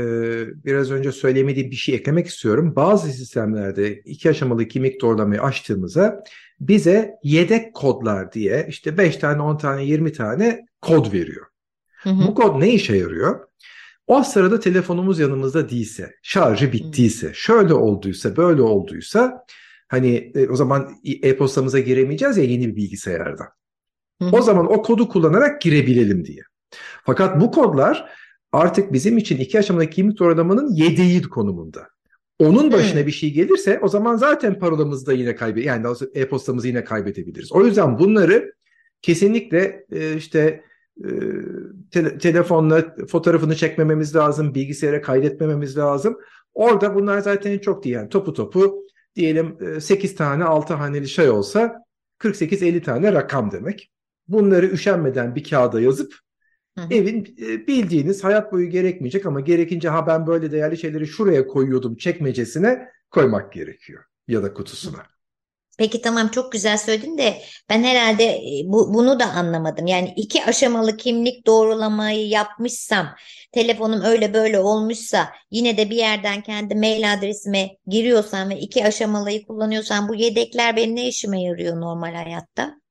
biraz 0.65 0.91
önce 0.91 1.11
söylemediğim 1.11 1.71
bir 1.71 1.75
şey 1.75 1.95
eklemek 1.95 2.27
istiyorum. 2.27 2.75
Bazı 2.75 3.11
sistemlerde 3.11 3.93
iki 3.93 4.29
aşamalı 4.29 4.67
kimlik 4.67 5.01
doğrulamayı 5.01 5.41
açtığımızda 5.41 6.23
bize 6.59 7.15
yedek 7.23 7.73
kodlar 7.73 8.31
diye 8.31 8.65
işte 8.69 8.97
5 8.97 9.17
tane, 9.17 9.41
10 9.41 9.57
tane, 9.57 9.85
20 9.85 10.13
tane 10.13 10.65
kod 10.81 11.13
veriyor. 11.13 11.45
Hı 11.97 12.09
hı. 12.09 12.27
Bu 12.27 12.35
kod 12.35 12.61
ne 12.61 12.73
işe 12.73 12.95
yarıyor? 12.95 13.47
O 14.07 14.23
sırada 14.23 14.59
telefonumuz 14.59 15.19
yanımızda 15.19 15.69
değilse, 15.69 16.15
şarjı 16.23 16.71
bittiyse, 16.71 17.31
şöyle 17.33 17.73
olduysa, 17.73 18.37
böyle 18.37 18.61
olduysa 18.61 19.45
hani 19.87 20.31
e, 20.35 20.47
o 20.47 20.55
zaman 20.55 20.91
e-postamıza 21.03 21.79
giremeyeceğiz 21.79 22.37
ya 22.37 22.43
yeni 22.43 22.67
bir 22.67 22.75
bilgisayardan. 22.75 23.47
O 24.31 24.41
zaman 24.41 24.71
o 24.71 24.81
kodu 24.81 25.09
kullanarak 25.09 25.61
girebilelim 25.61 26.25
diye. 26.25 26.41
Fakat 27.05 27.41
bu 27.41 27.51
kodlar 27.51 28.09
artık 28.51 28.93
bizim 28.93 29.17
için 29.17 29.37
iki 29.37 29.59
aşamalı 29.59 29.89
kimlik 29.89 30.19
doğrulamanın 30.19 30.73
yedeği 30.73 31.21
konumunda. 31.21 31.87
Onun 32.39 32.71
başına 32.71 33.07
bir 33.07 33.11
şey 33.11 33.33
gelirse 33.33 33.79
o 33.81 33.87
zaman 33.87 34.15
zaten 34.15 34.59
parolamızı 34.59 35.05
da 35.05 35.13
yine 35.13 35.35
kaybet 35.35 35.65
yani 35.65 35.87
e-postamızı 36.13 36.67
yine 36.67 36.83
kaybedebiliriz. 36.83 37.51
O 37.51 37.65
yüzden 37.65 37.99
bunları 37.99 38.53
kesinlikle 39.01 39.85
e, 39.91 40.15
işte 40.15 40.63
te- 41.91 42.17
telefonla 42.17 42.95
fotoğrafını 43.07 43.55
çekmememiz 43.55 44.15
lazım, 44.15 44.55
bilgisayara 44.55 45.01
kaydetmememiz 45.01 45.77
lazım. 45.77 46.17
Orada 46.53 46.95
bunlar 46.95 47.19
zaten 47.19 47.57
çok 47.57 47.83
değil 47.83 47.95
yani 47.95 48.09
topu 48.09 48.33
topu 48.33 48.83
diyelim 49.15 49.57
8 49.81 50.15
tane 50.15 50.43
6 50.43 50.73
haneli 50.73 51.07
şey 51.07 51.29
olsa 51.29 51.83
48-50 52.19 52.81
tane 52.81 53.13
rakam 53.13 53.51
demek. 53.51 53.91
Bunları 54.27 54.65
üşenmeden 54.65 55.35
bir 55.35 55.43
kağıda 55.43 55.81
yazıp 55.81 56.13
Hı-hı. 56.77 56.93
evin 56.93 57.23
bildiğiniz 57.67 58.23
hayat 58.23 58.51
boyu 58.51 58.69
gerekmeyecek 58.69 59.25
ama 59.25 59.39
gerekince 59.39 59.89
ha 59.89 60.07
ben 60.07 60.27
böyle 60.27 60.51
değerli 60.51 60.77
şeyleri 60.77 61.07
şuraya 61.07 61.47
koyuyordum 61.47 61.95
çekmecesine 61.95 62.89
koymak 63.11 63.53
gerekiyor 63.53 64.03
ya 64.27 64.43
da 64.43 64.53
kutusuna. 64.53 65.16
Peki 65.77 66.01
tamam 66.01 66.27
çok 66.27 66.51
güzel 66.51 66.77
söyledin 66.77 67.17
de 67.17 67.41
ben 67.69 67.83
herhalde 67.83 68.23
e, 68.23 68.63
bu, 68.65 68.93
bunu 68.93 69.19
da 69.19 69.25
anlamadım. 69.25 69.87
Yani 69.87 70.13
iki 70.15 70.45
aşamalı 70.45 70.97
kimlik 70.97 71.45
doğrulamayı 71.47 72.27
yapmışsam, 72.27 73.07
telefonum 73.51 74.01
öyle 74.01 74.33
böyle 74.33 74.59
olmuşsa, 74.59 75.29
yine 75.51 75.77
de 75.77 75.89
bir 75.89 75.95
yerden 75.95 76.41
kendi 76.41 76.75
mail 76.75 77.13
adresime 77.13 77.77
giriyorsam 77.87 78.49
ve 78.49 78.59
iki 78.59 78.85
aşamalıyı 78.85 79.45
kullanıyorsam 79.45 80.09
bu 80.09 80.15
yedekler 80.15 80.75
benim 80.75 80.95
ne 80.95 81.07
işime 81.07 81.43
yarıyor 81.43 81.81
normal 81.81 82.13
hayatta? 82.13 82.81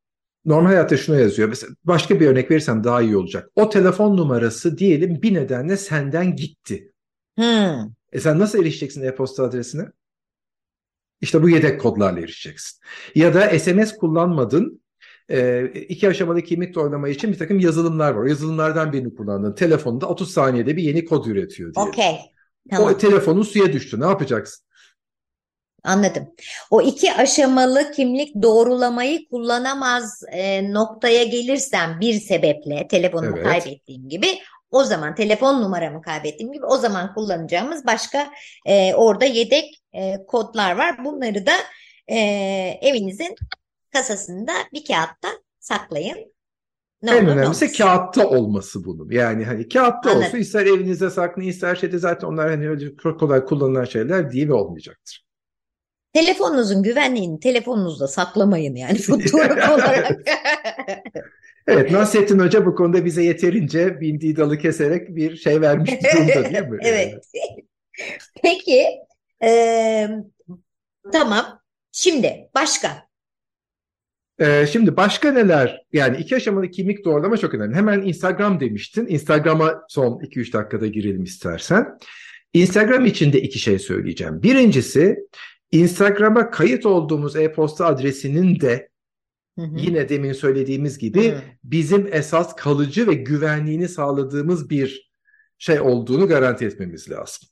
Normal 0.44 0.68
hayatta 0.68 0.96
şunu 0.96 1.20
yazıyor. 1.20 1.48
Mesela 1.48 1.72
başka 1.84 2.20
bir 2.20 2.26
örnek 2.26 2.50
verirsem 2.50 2.84
daha 2.84 3.02
iyi 3.02 3.16
olacak. 3.16 3.50
O 3.56 3.68
telefon 3.68 4.16
numarası 4.16 4.78
diyelim 4.78 5.22
bir 5.22 5.34
nedenle 5.34 5.76
senden 5.76 6.36
gitti. 6.36 6.92
Hmm. 7.38 7.92
E 8.12 8.20
sen 8.20 8.38
nasıl 8.38 8.58
erişeceksin 8.58 9.02
e-posta 9.02 9.44
adresine? 9.44 9.82
İşte 11.20 11.42
bu 11.42 11.48
yedek 11.48 11.80
kodlarla 11.80 12.20
erişeceksin. 12.20 12.80
Ya 13.14 13.34
da 13.34 13.58
SMS 13.58 13.96
kullanmadın. 13.96 14.82
E, 15.28 15.64
iki 15.66 16.08
aşamalı 16.08 16.42
kimlik 16.42 16.74
doğrulama 16.74 17.08
için 17.08 17.32
bir 17.32 17.38
takım 17.38 17.58
yazılımlar 17.58 18.10
var. 18.10 18.22
O 18.22 18.26
yazılımlardan 18.26 18.92
birini 18.92 19.14
kullandın. 19.14 19.54
Telefonda 19.54 20.06
30 20.06 20.32
saniyede 20.32 20.76
bir 20.76 20.82
yeni 20.82 21.04
kod 21.04 21.24
üretiyor 21.24 21.74
diye. 21.74 21.84
Okey. 21.84 22.16
Tamam. 22.70 22.88
O 22.88 22.98
telefonun 22.98 23.42
suya 23.42 23.72
düştü. 23.72 24.00
Ne 24.00 24.06
yapacaksın? 24.06 24.66
Anladım. 25.84 26.28
O 26.70 26.82
iki 26.82 27.12
aşamalı 27.12 27.92
kimlik 27.92 28.42
doğrulamayı 28.42 29.28
kullanamaz 29.28 30.22
e, 30.32 30.72
noktaya 30.72 31.24
gelirsem 31.24 32.00
bir 32.00 32.14
sebeple 32.14 32.88
telefonumu 32.88 33.36
evet. 33.36 33.46
kaybettiğim 33.46 34.08
gibi 34.08 34.26
o 34.70 34.84
zaman 34.84 35.14
telefon 35.14 35.62
numaramı 35.62 36.02
kaybettiğim 36.02 36.52
gibi 36.52 36.64
o 36.64 36.76
zaman 36.76 37.14
kullanacağımız 37.14 37.86
başka 37.86 38.30
e, 38.66 38.94
orada 38.94 39.24
yedek 39.24 39.82
e, 39.92 40.26
kodlar 40.26 40.76
var. 40.76 41.04
Bunları 41.04 41.46
da 41.46 41.52
e, 42.08 42.16
evinizin 42.82 43.34
kasasında 43.92 44.52
bir 44.72 44.84
kağıtta 44.84 45.28
saklayın. 45.60 46.36
Ne 47.02 47.10
en 47.10 47.26
önemlisi 47.26 47.64
olmasın. 47.64 47.78
kağıtta 47.78 48.28
olması 48.28 48.84
bunun. 48.84 49.10
Yani 49.10 49.44
hani 49.44 49.68
kağıtta 49.68 50.10
Anladım. 50.10 50.26
olsun 50.26 50.38
ister 50.38 50.66
evinizde 50.66 51.10
saklayın 51.10 51.50
ister 51.50 51.76
şeyde 51.76 51.98
zaten 51.98 52.28
onlar 52.28 52.50
hani 52.50 52.68
öyle 52.68 52.96
çok 52.96 53.20
kolay 53.20 53.44
kullanılan 53.44 53.84
şeyler 53.84 54.32
değil 54.32 54.48
ve 54.48 54.52
olmayacaktır. 54.52 55.26
Telefonunuzun 56.12 56.82
güvenliğini 56.82 57.40
telefonunuzda 57.40 58.08
saklamayın 58.08 58.74
yani 58.74 58.98
fotoğraf 59.02 59.70
olarak. 59.70 60.20
Evet 61.68 61.90
Nasrettin 61.90 62.38
Hoca 62.38 62.66
bu 62.66 62.74
konuda 62.74 63.04
bize 63.04 63.22
yeterince 63.22 64.00
bindiği 64.00 64.36
dalı 64.36 64.58
keserek 64.58 65.16
bir 65.16 65.36
şey 65.36 65.60
vermiş 65.60 65.90
durumda 66.14 66.50
değil 66.50 66.68
mi? 66.68 66.78
evet. 66.82 67.24
Peki 68.42 68.86
e, 69.42 70.08
tamam 71.12 71.60
şimdi 71.92 72.50
başka? 72.54 73.06
Ee, 74.40 74.66
şimdi 74.72 74.96
başka 74.96 75.32
neler? 75.32 75.82
Yani 75.92 76.16
iki 76.16 76.36
aşamalı 76.36 76.70
kimlik 76.70 77.04
doğrulama 77.04 77.36
çok 77.36 77.54
önemli. 77.54 77.76
Hemen 77.76 78.02
Instagram 78.02 78.60
demiştin. 78.60 79.06
Instagram'a 79.06 79.82
son 79.88 80.12
2-3 80.12 80.52
dakikada 80.52 80.86
girelim 80.86 81.22
istersen. 81.22 81.86
Instagram 82.52 83.06
için 83.06 83.32
de 83.32 83.42
iki 83.42 83.58
şey 83.58 83.78
söyleyeceğim. 83.78 84.42
Birincisi 84.42 85.16
Instagram'a 85.72 86.50
kayıt 86.50 86.86
olduğumuz 86.86 87.36
e-posta 87.36 87.86
adresinin 87.86 88.60
de 88.60 88.88
Hı 89.58 89.62
hı. 89.62 89.76
Yine 89.76 90.08
demin 90.08 90.32
söylediğimiz 90.32 90.98
gibi 90.98 91.30
hı. 91.30 91.40
bizim 91.64 92.08
esas 92.12 92.56
kalıcı 92.56 93.06
ve 93.06 93.14
güvenliğini 93.14 93.88
sağladığımız 93.88 94.70
bir 94.70 95.12
şey 95.58 95.80
olduğunu 95.80 96.28
garanti 96.28 96.64
etmemiz 96.64 97.10
lazım. 97.10 97.48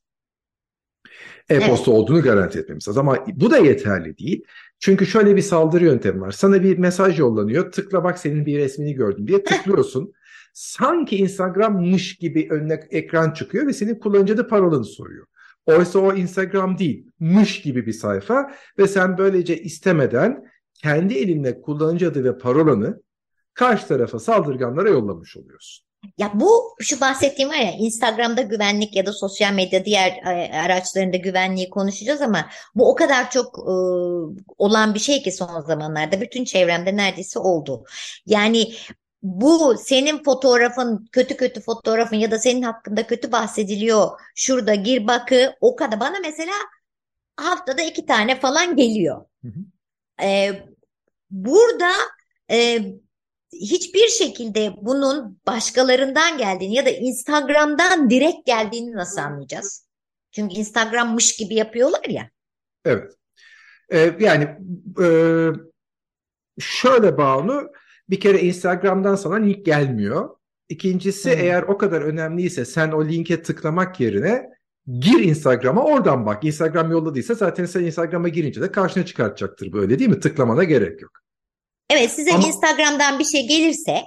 E-posta 1.49 1.67
evet. 1.67 1.89
olduğunu 1.89 2.23
garanti 2.23 2.59
etmemiz 2.59 2.89
lazım. 2.89 3.09
Ama 3.09 3.27
bu 3.35 3.51
da 3.51 3.59
yeterli 3.59 4.19
değil. 4.19 4.45
Çünkü 4.79 5.07
şöyle 5.07 5.37
bir 5.37 5.43
saldırı 5.43 5.85
yöntemi 5.85 6.21
var. 6.21 6.31
Sana 6.31 6.63
bir 6.63 6.79
mesaj 6.79 7.19
yollanıyor. 7.19 7.73
Tıkla 7.73 8.05
bak 8.05 8.19
senin 8.19 8.47
bir 8.47 8.59
resmini 8.59 8.95
gördüm 8.95 9.29
diye 9.29 9.45
tıklıyorsun. 9.45 10.13
Sanki 10.53 11.17
Instagram'mış 11.17 12.17
gibi 12.17 12.49
önüne 12.51 12.81
ekran 12.91 13.31
çıkıyor 13.31 13.67
ve 13.67 13.73
senin 13.73 13.95
kullanıcı 13.95 14.37
da 14.37 14.47
parolanı 14.47 14.85
soruyor. 14.85 15.27
Oysa 15.67 15.99
o 15.99 16.15
Instagram 16.15 16.79
değil, 16.79 17.07
mış 17.21 17.63
gibi 17.63 17.87
bir 17.87 17.93
sayfa 17.93 18.55
ve 18.79 18.89
sen 18.89 19.19
böylece 19.19 19.63
istemeden 19.63 20.45
kendi 20.85 21.15
elinle 21.15 21.61
kullanıcı 21.61 22.09
adı 22.09 22.25
ve 22.25 22.39
parolanı 22.39 23.03
karşı 23.55 23.87
tarafa 23.87 24.19
saldırganlara 24.19 24.89
yollamış 24.89 25.37
oluyorsun. 25.37 25.87
Ya 26.19 26.31
bu 26.35 26.77
şu 26.81 27.01
bahsettiğim 27.01 27.51
var 27.51 27.57
ya 27.57 27.73
Instagram'da 27.73 28.43
güvenlik 28.43 28.97
ya 28.97 29.07
da 29.07 29.13
sosyal 29.13 29.53
medya 29.53 29.85
diğer 29.85 30.11
e, 30.11 30.59
araçlarında 30.59 31.17
güvenliği 31.17 31.71
konuşacağız 31.71 32.21
ama 32.21 32.47
bu 32.75 32.91
o 32.91 32.95
kadar 32.95 33.31
çok 33.31 33.59
e, 33.59 33.73
olan 34.59 34.95
bir 34.95 34.99
şey 34.99 35.23
ki 35.23 35.33
son 35.33 35.61
zamanlarda 35.61 36.21
bütün 36.21 36.45
çevremde 36.45 36.97
neredeyse 36.97 37.39
oldu. 37.39 37.85
Yani 38.27 38.75
bu 39.23 39.77
senin 39.79 40.23
fotoğrafın 40.23 41.09
kötü 41.13 41.37
kötü 41.37 41.61
fotoğrafın 41.61 42.17
ya 42.17 42.31
da 42.31 42.39
senin 42.39 42.63
hakkında 42.63 43.07
kötü 43.07 43.33
bahsediliyor. 43.33 44.09
Şurada 44.35 44.75
gir 44.75 45.07
bakı 45.07 45.55
o 45.61 45.77
kadar 45.77 46.01
bana 46.01 46.17
mesela 46.23 46.55
haftada 47.37 47.83
iki 47.83 48.07
tane 48.07 48.41
falan 48.41 48.77
geliyor. 48.77 49.25
Hı 49.43 49.49
hı. 49.49 49.61
E, 50.23 50.53
burada 51.35 51.93
e, 52.51 52.81
hiçbir 53.53 54.09
şekilde 54.09 54.73
bunun 54.83 55.39
başkalarından 55.47 56.39
geldiğini 56.39 56.75
ya 56.75 56.87
da 56.87 56.91
Instagram'dan 56.91 58.11
direkt 58.11 58.47
geldiğini 58.47 58.93
nasıl 58.93 59.21
anlayacağız? 59.21 59.87
Çünkü 60.33 60.55
Instagram'mış 60.55 61.37
gibi 61.37 61.55
yapıyorlar 61.55 62.05
ya. 62.09 62.31
Evet. 62.85 63.13
Ee, 63.93 64.17
yani 64.21 64.49
e, 65.03 65.09
şöyle 66.59 67.19
Banu 67.19 67.73
bir 68.11 68.21
kere 68.21 68.41
Instagram'dan 68.41 69.17
sana 69.17 69.35
link 69.35 69.67
gelmiyor. 69.67 70.37
İkincisi 70.69 71.33
hmm. 71.33 71.41
eğer 71.41 71.63
o 71.63 71.79
kadar 71.79 72.01
önemliyse 72.01 72.65
sen 72.65 72.93
o 72.93 73.05
linke 73.05 73.43
tıklamak 73.43 74.01
yerine 74.01 74.51
gir 74.99 75.19
Instagram'a 75.19 75.85
oradan 75.85 76.27
bak. 76.27 76.45
Instagram 76.45 76.91
yolladıysa 76.91 77.35
zaten 77.35 77.65
sen 77.65 77.85
Instagram'a 77.85 78.29
girince 78.29 78.61
de 78.61 78.73
karşına 78.73 79.07
çıkartacaktır 79.07 79.73
böyle 79.73 79.99
değil 79.99 80.11
mi? 80.11 80.21
Tıklamana 80.21 80.65
gerek 80.65 81.03
yok. 81.03 81.24
Evet 81.91 82.11
size 82.11 82.33
Ama... 82.33 82.47
Instagram'dan 82.47 83.19
bir 83.19 83.25
şey 83.25 83.49
gelirse 83.49 84.03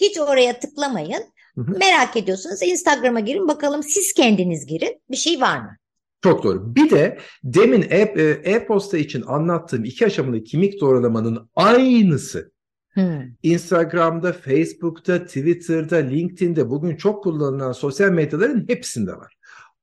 hiç 0.00 0.18
oraya 0.18 0.60
tıklamayın. 0.60 1.22
Hı 1.54 1.60
hı. 1.60 1.78
Merak 1.78 2.16
ediyorsunuz 2.16 2.62
Instagram'a 2.62 3.20
girin 3.20 3.48
bakalım 3.48 3.82
siz 3.82 4.12
kendiniz 4.12 4.66
girin 4.66 5.02
bir 5.10 5.16
şey 5.16 5.40
var 5.40 5.58
mı? 5.58 5.76
Çok 6.22 6.44
doğru. 6.44 6.74
Bir 6.74 6.90
de 6.90 7.18
demin 7.44 7.82
e, 7.82 7.96
e, 7.96 8.52
e-posta 8.52 8.98
için 8.98 9.22
anlattığım 9.26 9.84
iki 9.84 10.06
aşamalı 10.06 10.44
kimlik 10.44 10.80
doğrulamanın 10.80 11.50
aynısı 11.56 12.52
hmm. 12.94 13.22
Instagram'da, 13.42 14.32
Facebook'ta, 14.32 15.24
Twitter'da, 15.24 15.96
LinkedIn'de 15.96 16.70
bugün 16.70 16.96
çok 16.96 17.22
kullanılan 17.24 17.72
sosyal 17.72 18.10
medyaların 18.10 18.64
hepsinde 18.68 19.12
var. 19.12 19.36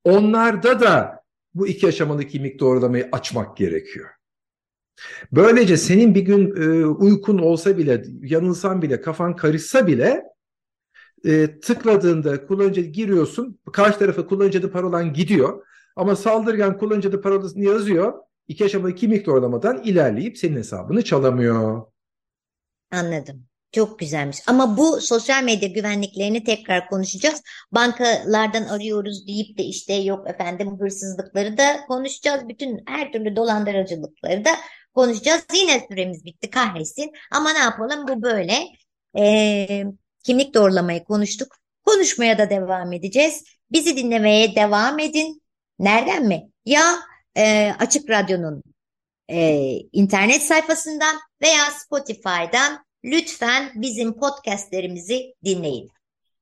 Onlarda 0.03 0.79
da 0.79 1.21
bu 1.53 1.67
iki 1.67 1.87
aşamalı 1.87 2.23
kimlik 2.23 2.59
doğrulamayı 2.59 3.09
açmak 3.11 3.57
gerekiyor. 3.57 4.09
Böylece 5.31 5.77
senin 5.77 6.15
bir 6.15 6.21
gün 6.21 6.55
e, 6.55 6.85
uykun 6.85 7.37
olsa 7.37 7.77
bile, 7.77 8.03
yanılsan 8.21 8.81
bile, 8.81 9.01
kafan 9.01 9.35
karışsa 9.35 9.87
bile 9.87 10.23
e, 11.25 11.59
tıkladığında 11.59 12.45
kullanıcı 12.47 12.81
giriyorsun, 12.81 13.59
karşı 13.73 13.99
tarafa 13.99 14.27
kullanıcı 14.27 14.59
adı 14.59 14.71
parolan 14.71 15.13
gidiyor. 15.13 15.65
Ama 15.95 16.15
saldırgan 16.15 16.77
kullanıcı 16.77 17.09
adı 17.09 17.21
parolasını 17.21 17.63
yazıyor. 17.63 18.13
İki 18.47 18.65
aşamalı 18.65 18.95
kimlik 18.95 19.25
doğrulamadan 19.25 19.83
ilerleyip 19.83 20.37
senin 20.37 20.57
hesabını 20.57 21.03
çalamıyor. 21.03 21.81
Anladım. 22.91 23.45
Çok 23.71 23.99
güzelmiş. 23.99 24.37
Ama 24.47 24.77
bu 24.77 25.01
sosyal 25.01 25.43
medya 25.43 25.69
güvenliklerini 25.69 26.43
tekrar 26.43 26.89
konuşacağız. 26.89 27.41
Bankalardan 27.71 28.63
arıyoruz 28.63 29.27
deyip 29.27 29.57
de 29.57 29.63
işte 29.63 29.93
yok 29.93 30.29
efendim 30.29 30.79
hırsızlıkları 30.79 31.57
da 31.57 31.85
konuşacağız. 31.87 32.49
Bütün 32.49 32.83
her 32.87 33.11
türlü 33.11 33.35
dolandırıcılıkları 33.35 34.45
da 34.45 34.51
konuşacağız. 34.93 35.45
Yine 35.53 35.87
süremiz 35.89 36.25
bitti 36.25 36.49
kahretsin. 36.49 37.11
Ama 37.31 37.53
ne 37.53 37.59
yapalım 37.59 38.07
bu 38.07 38.21
böyle. 38.21 38.67
Ee, 39.17 39.83
kimlik 40.23 40.53
doğrulamayı 40.53 41.03
konuştuk. 41.03 41.57
Konuşmaya 41.85 42.37
da 42.37 42.49
devam 42.49 42.93
edeceğiz. 42.93 43.43
Bizi 43.71 43.97
dinlemeye 43.97 44.55
devam 44.55 44.99
edin. 44.99 45.41
Nereden 45.79 46.27
mi? 46.27 46.49
Ya 46.65 46.99
e, 47.37 47.71
Açık 47.79 48.09
Radyo'nun 48.09 48.63
e, 49.29 49.71
internet 49.91 50.43
sayfasından 50.43 51.15
veya 51.41 51.71
Spotify'dan 51.71 52.85
lütfen 53.03 53.71
bizim 53.75 54.13
podcastlerimizi 54.19 55.33
dinleyin. 55.43 55.89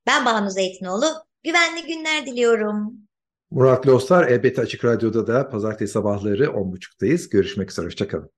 Ben 0.05 0.25
Banu 0.25 0.49
Zeytinoğlu. 0.49 1.05
Güvenli 1.43 1.83
günler 1.87 2.25
diliyorum. 2.25 3.08
Murat 3.51 3.87
Lostar 3.87 4.27
elbette 4.27 4.61
Açık 4.61 4.85
Radyo'da 4.85 5.27
da 5.27 5.49
pazartesi 5.49 5.93
sabahları 5.93 6.43
10.30'dayız. 6.45 7.29
Görüşmek 7.29 7.71
üzere. 7.71 7.85
Hoşçakalın. 7.85 8.29